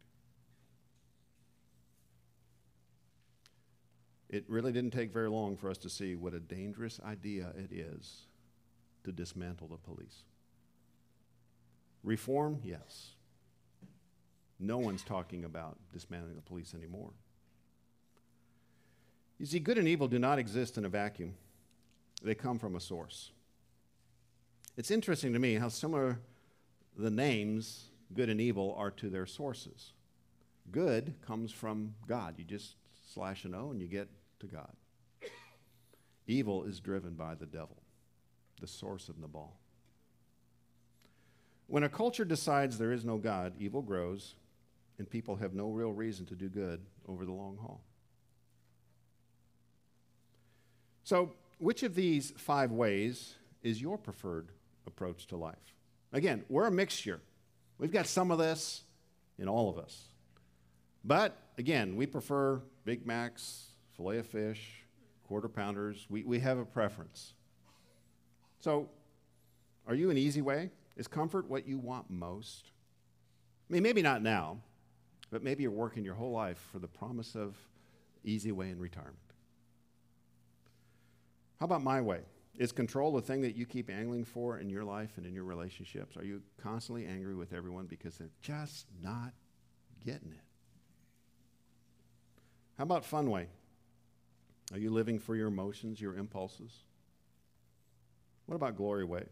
It 4.29 4.45
really 4.47 4.71
didn't 4.71 4.93
take 4.93 5.13
very 5.13 5.29
long 5.29 5.57
for 5.57 5.69
us 5.69 5.77
to 5.77 5.91
see 5.91 6.15
what 6.15 6.33
a 6.33 6.39
dangerous 6.39 6.99
idea 7.05 7.53
it 7.55 7.71
is 7.71 8.25
to 9.03 9.11
dismantle 9.11 9.67
the 9.67 9.77
police. 9.77 10.23
Reform, 12.03 12.59
yes. 12.63 13.11
No 14.59 14.77
one's 14.77 15.03
talking 15.03 15.43
about 15.45 15.77
dismantling 15.91 16.35
the 16.35 16.41
police 16.41 16.73
anymore. 16.73 17.11
You 19.39 19.45
see, 19.45 19.59
good 19.59 19.77
and 19.77 19.87
evil 19.87 20.07
do 20.07 20.19
not 20.19 20.37
exist 20.37 20.77
in 20.77 20.85
a 20.85 20.89
vacuum, 20.89 21.33
they 22.21 22.35
come 22.35 22.59
from 22.59 22.75
a 22.75 22.79
source. 22.79 23.31
It's 24.77 24.91
interesting 24.91 25.33
to 25.33 25.39
me 25.39 25.55
how 25.55 25.67
similar 25.67 26.19
the 26.97 27.09
names 27.09 27.89
good 28.13 28.29
and 28.29 28.39
evil 28.39 28.75
are 28.77 28.91
to 28.91 29.09
their 29.09 29.25
sources. 29.25 29.93
Good 30.71 31.15
comes 31.25 31.51
from 31.51 31.95
God. 32.07 32.35
You 32.37 32.45
just 32.45 32.75
slash 33.13 33.45
an 33.45 33.55
O 33.55 33.71
and 33.71 33.81
you 33.81 33.87
get 33.87 34.07
to 34.39 34.45
God. 34.45 34.71
Evil 36.27 36.63
is 36.63 36.79
driven 36.79 37.13
by 37.13 37.35
the 37.35 37.45
devil, 37.45 37.81
the 38.59 38.67
source 38.67 39.09
of 39.09 39.17
Nabal. 39.17 39.57
When 41.71 41.83
a 41.83 41.89
culture 41.89 42.25
decides 42.25 42.77
there 42.77 42.91
is 42.91 43.05
no 43.05 43.15
God, 43.15 43.53
evil 43.57 43.81
grows, 43.81 44.35
and 44.97 45.09
people 45.09 45.37
have 45.37 45.53
no 45.53 45.69
real 45.69 45.93
reason 45.93 46.25
to 46.25 46.35
do 46.35 46.49
good 46.49 46.81
over 47.07 47.23
the 47.23 47.31
long 47.31 47.55
haul. 47.61 47.81
So, 51.05 51.31
which 51.59 51.83
of 51.83 51.95
these 51.95 52.31
five 52.35 52.73
ways 52.73 53.35
is 53.63 53.81
your 53.81 53.97
preferred 53.97 54.49
approach 54.85 55.27
to 55.27 55.37
life? 55.37 55.55
Again, 56.11 56.43
we're 56.49 56.67
a 56.67 56.71
mixture. 56.71 57.21
We've 57.77 57.89
got 57.89 58.05
some 58.05 58.31
of 58.31 58.37
this 58.37 58.83
in 59.39 59.47
all 59.47 59.69
of 59.69 59.79
us. 59.79 60.09
But 61.05 61.37
again, 61.57 61.95
we 61.95 62.05
prefer 62.05 62.61
Big 62.83 63.07
Macs, 63.07 63.67
filet 63.95 64.17
of 64.17 64.27
fish, 64.27 64.83
quarter 65.25 65.47
pounders. 65.47 66.05
We, 66.09 66.25
we 66.25 66.39
have 66.39 66.57
a 66.57 66.65
preference. 66.65 67.31
So, 68.59 68.89
are 69.87 69.95
you 69.95 70.09
an 70.09 70.17
easy 70.17 70.41
way 70.41 70.69
Is 70.97 71.07
comfort 71.07 71.49
what 71.49 71.67
you 71.67 71.77
want 71.77 72.09
most? 72.09 72.71
I 73.69 73.73
mean, 73.73 73.83
maybe 73.83 74.01
not 74.01 74.21
now, 74.21 74.57
but 75.31 75.43
maybe 75.43 75.63
you're 75.63 75.71
working 75.71 76.03
your 76.03 76.15
whole 76.15 76.31
life 76.31 76.67
for 76.71 76.79
the 76.79 76.87
promise 76.87 77.35
of 77.35 77.55
easy 78.23 78.51
way 78.51 78.69
in 78.69 78.79
retirement. 78.79 79.17
How 81.59 81.65
about 81.65 81.83
my 81.83 82.01
way? 82.01 82.21
Is 82.57 82.71
control 82.71 83.13
the 83.13 83.21
thing 83.21 83.41
that 83.41 83.55
you 83.55 83.65
keep 83.65 83.89
angling 83.89 84.25
for 84.25 84.57
in 84.57 84.69
your 84.69 84.83
life 84.83 85.11
and 85.17 85.25
in 85.25 85.33
your 85.33 85.45
relationships? 85.45 86.17
Are 86.17 86.23
you 86.23 86.41
constantly 86.61 87.05
angry 87.05 87.33
with 87.33 87.53
everyone 87.53 87.85
because 87.85 88.17
they're 88.17 88.29
just 88.41 88.87
not 89.01 89.31
getting 90.05 90.31
it? 90.31 90.43
How 92.77 92.83
about 92.83 93.05
fun 93.05 93.29
way? 93.29 93.47
Are 94.73 94.79
you 94.79 94.89
living 94.89 95.19
for 95.19 95.35
your 95.35 95.47
emotions, 95.47 96.01
your 96.01 96.15
impulses? 96.15 96.71
What 98.47 98.55
about 98.55 98.75
glory 98.75 99.05
way? 99.05 99.25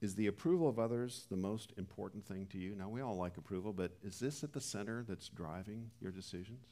Is 0.00 0.14
the 0.14 0.28
approval 0.28 0.68
of 0.68 0.78
others 0.78 1.26
the 1.30 1.36
most 1.36 1.74
important 1.76 2.24
thing 2.24 2.46
to 2.52 2.58
you? 2.58 2.74
Now, 2.74 2.88
we 2.88 3.02
all 3.02 3.16
like 3.16 3.36
approval, 3.36 3.72
but 3.72 3.92
is 4.02 4.18
this 4.18 4.42
at 4.42 4.52
the 4.52 4.60
center 4.60 5.04
that's 5.06 5.28
driving 5.28 5.90
your 6.00 6.10
decisions? 6.10 6.64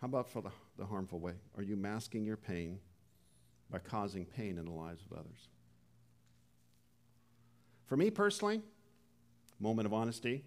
How 0.00 0.06
about 0.06 0.30
for 0.30 0.40
the, 0.40 0.50
the 0.78 0.86
harmful 0.86 1.18
way? 1.18 1.34
Are 1.56 1.62
you 1.62 1.76
masking 1.76 2.24
your 2.24 2.36
pain 2.36 2.78
by 3.70 3.78
causing 3.78 4.24
pain 4.24 4.56
in 4.58 4.64
the 4.64 4.70
lives 4.70 5.02
of 5.10 5.18
others? 5.18 5.48
For 7.86 7.96
me 7.96 8.10
personally, 8.10 8.62
moment 9.60 9.86
of 9.86 9.92
honesty, 9.92 10.44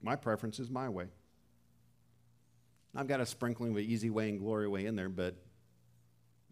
my 0.00 0.14
preference 0.14 0.60
is 0.60 0.70
my 0.70 0.88
way. 0.88 1.06
I've 2.94 3.08
got 3.08 3.20
a 3.20 3.26
sprinkling 3.26 3.72
of 3.72 3.78
easy 3.78 4.10
way 4.10 4.28
and 4.28 4.38
glory 4.38 4.68
way 4.68 4.86
in 4.86 4.96
there, 4.96 5.08
but 5.08 5.34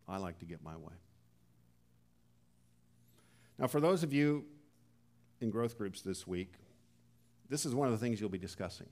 I 0.09 0.19
like 0.19 0.39
to 0.41 0.45
get 0.45 0.63
my 0.63 0.77
way. 0.77 0.95
Now, 3.59 3.67
for 3.67 3.81
those 3.81 4.03
of 4.03 4.13
you 4.13 4.45
in 5.41 5.51
growth 5.51 5.79
groups 5.79 6.03
this 6.03 6.27
week, 6.27 6.53
this 7.49 7.65
is 7.65 7.75
one 7.75 7.87
of 7.89 7.93
the 7.93 7.99
things 7.99 8.21
you'll 8.21 8.29
be 8.29 8.39
discussing. 8.39 8.89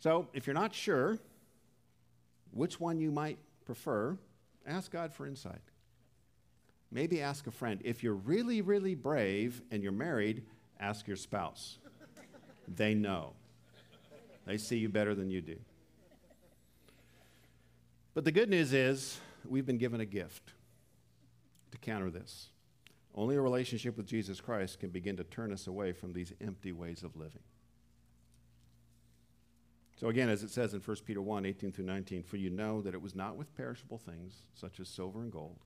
So, 0.00 0.28
if 0.32 0.46
you're 0.46 0.54
not 0.54 0.74
sure 0.74 1.18
which 2.52 2.78
one 2.78 3.00
you 3.00 3.10
might 3.10 3.38
prefer, 3.64 4.16
ask 4.66 4.92
God 4.92 5.12
for 5.12 5.26
insight. 5.26 5.60
Maybe 6.90 7.20
ask 7.20 7.46
a 7.46 7.50
friend. 7.50 7.80
If 7.84 8.02
you're 8.02 8.14
really, 8.14 8.62
really 8.62 8.94
brave 8.94 9.60
and 9.70 9.82
you're 9.82 9.92
married, 9.92 10.44
ask 10.80 11.06
your 11.06 11.16
spouse. 11.16 11.78
they 12.76 12.94
know. 12.94 13.32
They 14.46 14.56
see 14.56 14.78
you 14.78 14.88
better 14.88 15.14
than 15.14 15.30
you 15.30 15.42
do. 15.42 15.56
But 18.14 18.24
the 18.24 18.32
good 18.32 18.48
news 18.48 18.72
is, 18.72 19.20
we've 19.44 19.66
been 19.66 19.78
given 19.78 20.00
a 20.00 20.06
gift 20.06 20.52
to 21.72 21.78
counter 21.78 22.10
this. 22.10 22.48
Only 23.14 23.36
a 23.36 23.40
relationship 23.40 23.96
with 23.96 24.06
Jesus 24.06 24.40
Christ 24.40 24.78
can 24.78 24.90
begin 24.90 25.16
to 25.16 25.24
turn 25.24 25.52
us 25.52 25.66
away 25.66 25.92
from 25.92 26.12
these 26.12 26.32
empty 26.40 26.72
ways 26.72 27.02
of 27.02 27.16
living. 27.16 27.42
So, 29.98 30.08
again, 30.08 30.28
as 30.28 30.44
it 30.44 30.50
says 30.50 30.74
in 30.74 30.80
1 30.80 30.96
Peter 31.04 31.20
1 31.20 31.44
18 31.44 31.72
through 31.72 31.86
19, 31.86 32.22
for 32.22 32.36
you 32.36 32.50
know 32.50 32.80
that 32.82 32.94
it 32.94 33.02
was 33.02 33.16
not 33.16 33.36
with 33.36 33.56
perishable 33.56 33.98
things, 33.98 34.42
such 34.54 34.78
as 34.78 34.88
silver 34.88 35.20
and 35.20 35.32
gold, 35.32 35.58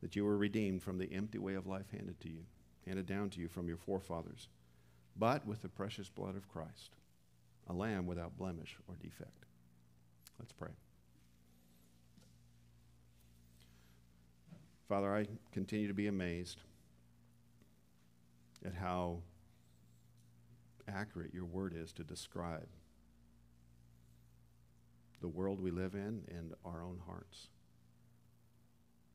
that 0.00 0.16
you 0.16 0.24
were 0.24 0.38
redeemed 0.38 0.82
from 0.82 0.96
the 0.96 1.12
empty 1.12 1.38
way 1.38 1.54
of 1.54 1.66
life 1.66 1.90
handed 1.90 2.18
to 2.20 2.30
you, 2.30 2.44
handed 2.86 3.06
down 3.06 3.28
to 3.30 3.40
you 3.40 3.48
from 3.48 3.68
your 3.68 3.76
forefathers, 3.76 4.48
but 5.16 5.46
with 5.46 5.60
the 5.60 5.68
precious 5.68 6.08
blood 6.08 6.36
of 6.36 6.48
Christ, 6.48 6.96
a 7.68 7.74
lamb 7.74 8.06
without 8.06 8.38
blemish 8.38 8.78
or 8.88 8.96
defect. 8.96 9.44
Let's 10.38 10.52
pray. 10.52 10.70
Father, 14.88 15.14
I 15.14 15.26
continue 15.52 15.88
to 15.88 15.94
be 15.94 16.08
amazed 16.08 16.60
at 18.64 18.74
how 18.74 19.18
accurate 20.86 21.32
your 21.32 21.46
word 21.46 21.74
is 21.74 21.92
to 21.92 22.04
describe 22.04 22.68
the 25.22 25.28
world 25.28 25.58
we 25.58 25.70
live 25.70 25.94
in 25.94 26.22
and 26.28 26.52
our 26.66 26.82
own 26.82 27.00
hearts. 27.06 27.48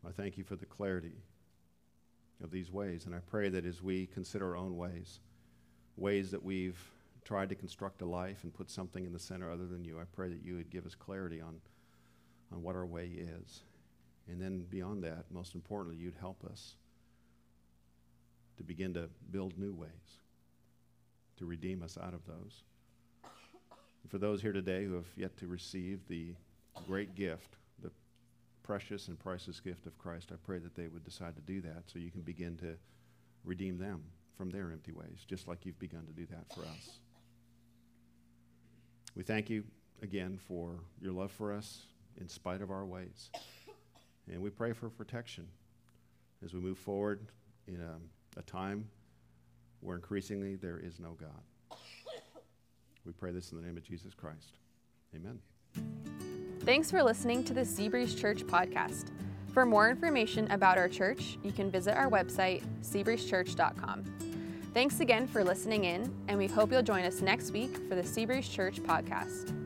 I 0.07 0.11
thank 0.11 0.39
you 0.39 0.43
for 0.43 0.55
the 0.55 0.65
clarity 0.65 1.21
of 2.43 2.49
these 2.49 2.71
ways, 2.71 3.05
and 3.05 3.13
I 3.13 3.19
pray 3.19 3.49
that 3.49 3.65
as 3.65 3.83
we 3.83 4.07
consider 4.07 4.49
our 4.49 4.57
own 4.57 4.75
ways, 4.75 5.19
ways 5.97 6.31
that 6.31 6.43
we've 6.43 6.79
tried 7.25 7.49
to 7.49 7.55
construct 7.55 8.01
a 8.01 8.05
life 8.05 8.43
and 8.43 8.51
put 8.51 8.71
something 8.71 9.05
in 9.05 9.13
the 9.13 9.19
center 9.19 9.51
other 9.51 9.67
than 9.67 9.83
you, 9.83 9.99
I 9.99 10.05
pray 10.11 10.29
that 10.29 10.43
you 10.43 10.55
would 10.55 10.71
give 10.71 10.87
us 10.87 10.95
clarity 10.95 11.41
on, 11.41 11.61
on 12.51 12.63
what 12.63 12.75
our 12.75 12.87
way 12.87 13.05
is. 13.05 13.61
And 14.29 14.39
then 14.39 14.65
beyond 14.69 15.03
that, 15.03 15.25
most 15.31 15.55
importantly, 15.55 15.99
you'd 15.99 16.15
help 16.19 16.43
us 16.45 16.75
to 18.57 18.63
begin 18.63 18.93
to 18.93 19.09
build 19.31 19.57
new 19.57 19.73
ways, 19.73 20.19
to 21.37 21.45
redeem 21.45 21.81
us 21.81 21.97
out 21.97 22.13
of 22.13 22.25
those. 22.27 22.63
And 23.23 24.11
for 24.11 24.17
those 24.17 24.41
here 24.41 24.53
today 24.53 24.85
who 24.85 24.93
have 24.95 25.07
yet 25.15 25.35
to 25.37 25.47
receive 25.47 26.01
the 26.07 26.35
great 26.87 27.15
gift, 27.15 27.55
the 27.81 27.89
precious 28.61 29.07
and 29.07 29.17
priceless 29.17 29.59
gift 29.59 29.87
of 29.87 29.97
Christ, 29.97 30.29
I 30.31 30.35
pray 30.45 30.59
that 30.59 30.75
they 30.75 30.87
would 30.87 31.03
decide 31.03 31.35
to 31.35 31.41
do 31.41 31.61
that 31.61 31.83
so 31.87 31.97
you 31.97 32.11
can 32.11 32.21
begin 32.21 32.55
to 32.57 32.75
redeem 33.43 33.77
them 33.77 34.03
from 34.37 34.49
their 34.49 34.71
empty 34.71 34.91
ways, 34.91 35.25
just 35.27 35.47
like 35.47 35.65
you've 35.65 35.79
begun 35.79 36.05
to 36.05 36.13
do 36.13 36.25
that 36.27 36.53
for 36.53 36.61
us. 36.61 36.99
We 39.15 39.23
thank 39.23 39.49
you 39.49 39.63
again 40.01 40.39
for 40.47 40.79
your 41.01 41.13
love 41.13 41.31
for 41.31 41.51
us 41.51 41.81
in 42.19 42.29
spite 42.29 42.61
of 42.61 42.69
our 42.69 42.85
ways. 42.85 43.29
And 44.31 44.41
we 44.41 44.49
pray 44.49 44.73
for 44.73 44.89
protection 44.89 45.47
as 46.43 46.53
we 46.53 46.59
move 46.59 46.77
forward 46.77 47.25
in 47.67 47.81
a, 47.81 48.39
a 48.39 48.43
time 48.43 48.87
where 49.81 49.95
increasingly 49.95 50.55
there 50.55 50.77
is 50.77 50.99
no 50.99 51.17
God. 51.19 51.79
We 53.05 53.13
pray 53.13 53.31
this 53.31 53.51
in 53.51 53.59
the 53.59 53.65
name 53.65 53.77
of 53.77 53.83
Jesus 53.83 54.13
Christ. 54.13 54.57
Amen. 55.15 55.39
Thanks 56.61 56.91
for 56.91 57.01
listening 57.01 57.43
to 57.45 57.53
the 57.53 57.61
Seabreeze 57.61 58.15
Church 58.17 58.43
podcast. 58.43 59.11
For 59.53 59.65
more 59.65 59.89
information 59.89 60.49
about 60.51 60.77
our 60.77 60.87
church, 60.87 61.37
you 61.43 61.51
can 61.51 61.71
visit 61.71 61.97
our 61.97 62.09
website, 62.09 62.63
seabreezechurch.com. 62.83 64.03
Thanks 64.73 64.99
again 64.99 65.25
for 65.25 65.43
listening 65.43 65.85
in, 65.85 66.13
and 66.27 66.37
we 66.37 66.45
hope 66.45 66.71
you'll 66.71 66.83
join 66.83 67.03
us 67.03 67.21
next 67.21 67.51
week 67.51 67.75
for 67.89 67.95
the 67.95 68.03
Seabreeze 68.03 68.51
Church 68.51 68.79
podcast. 68.83 69.58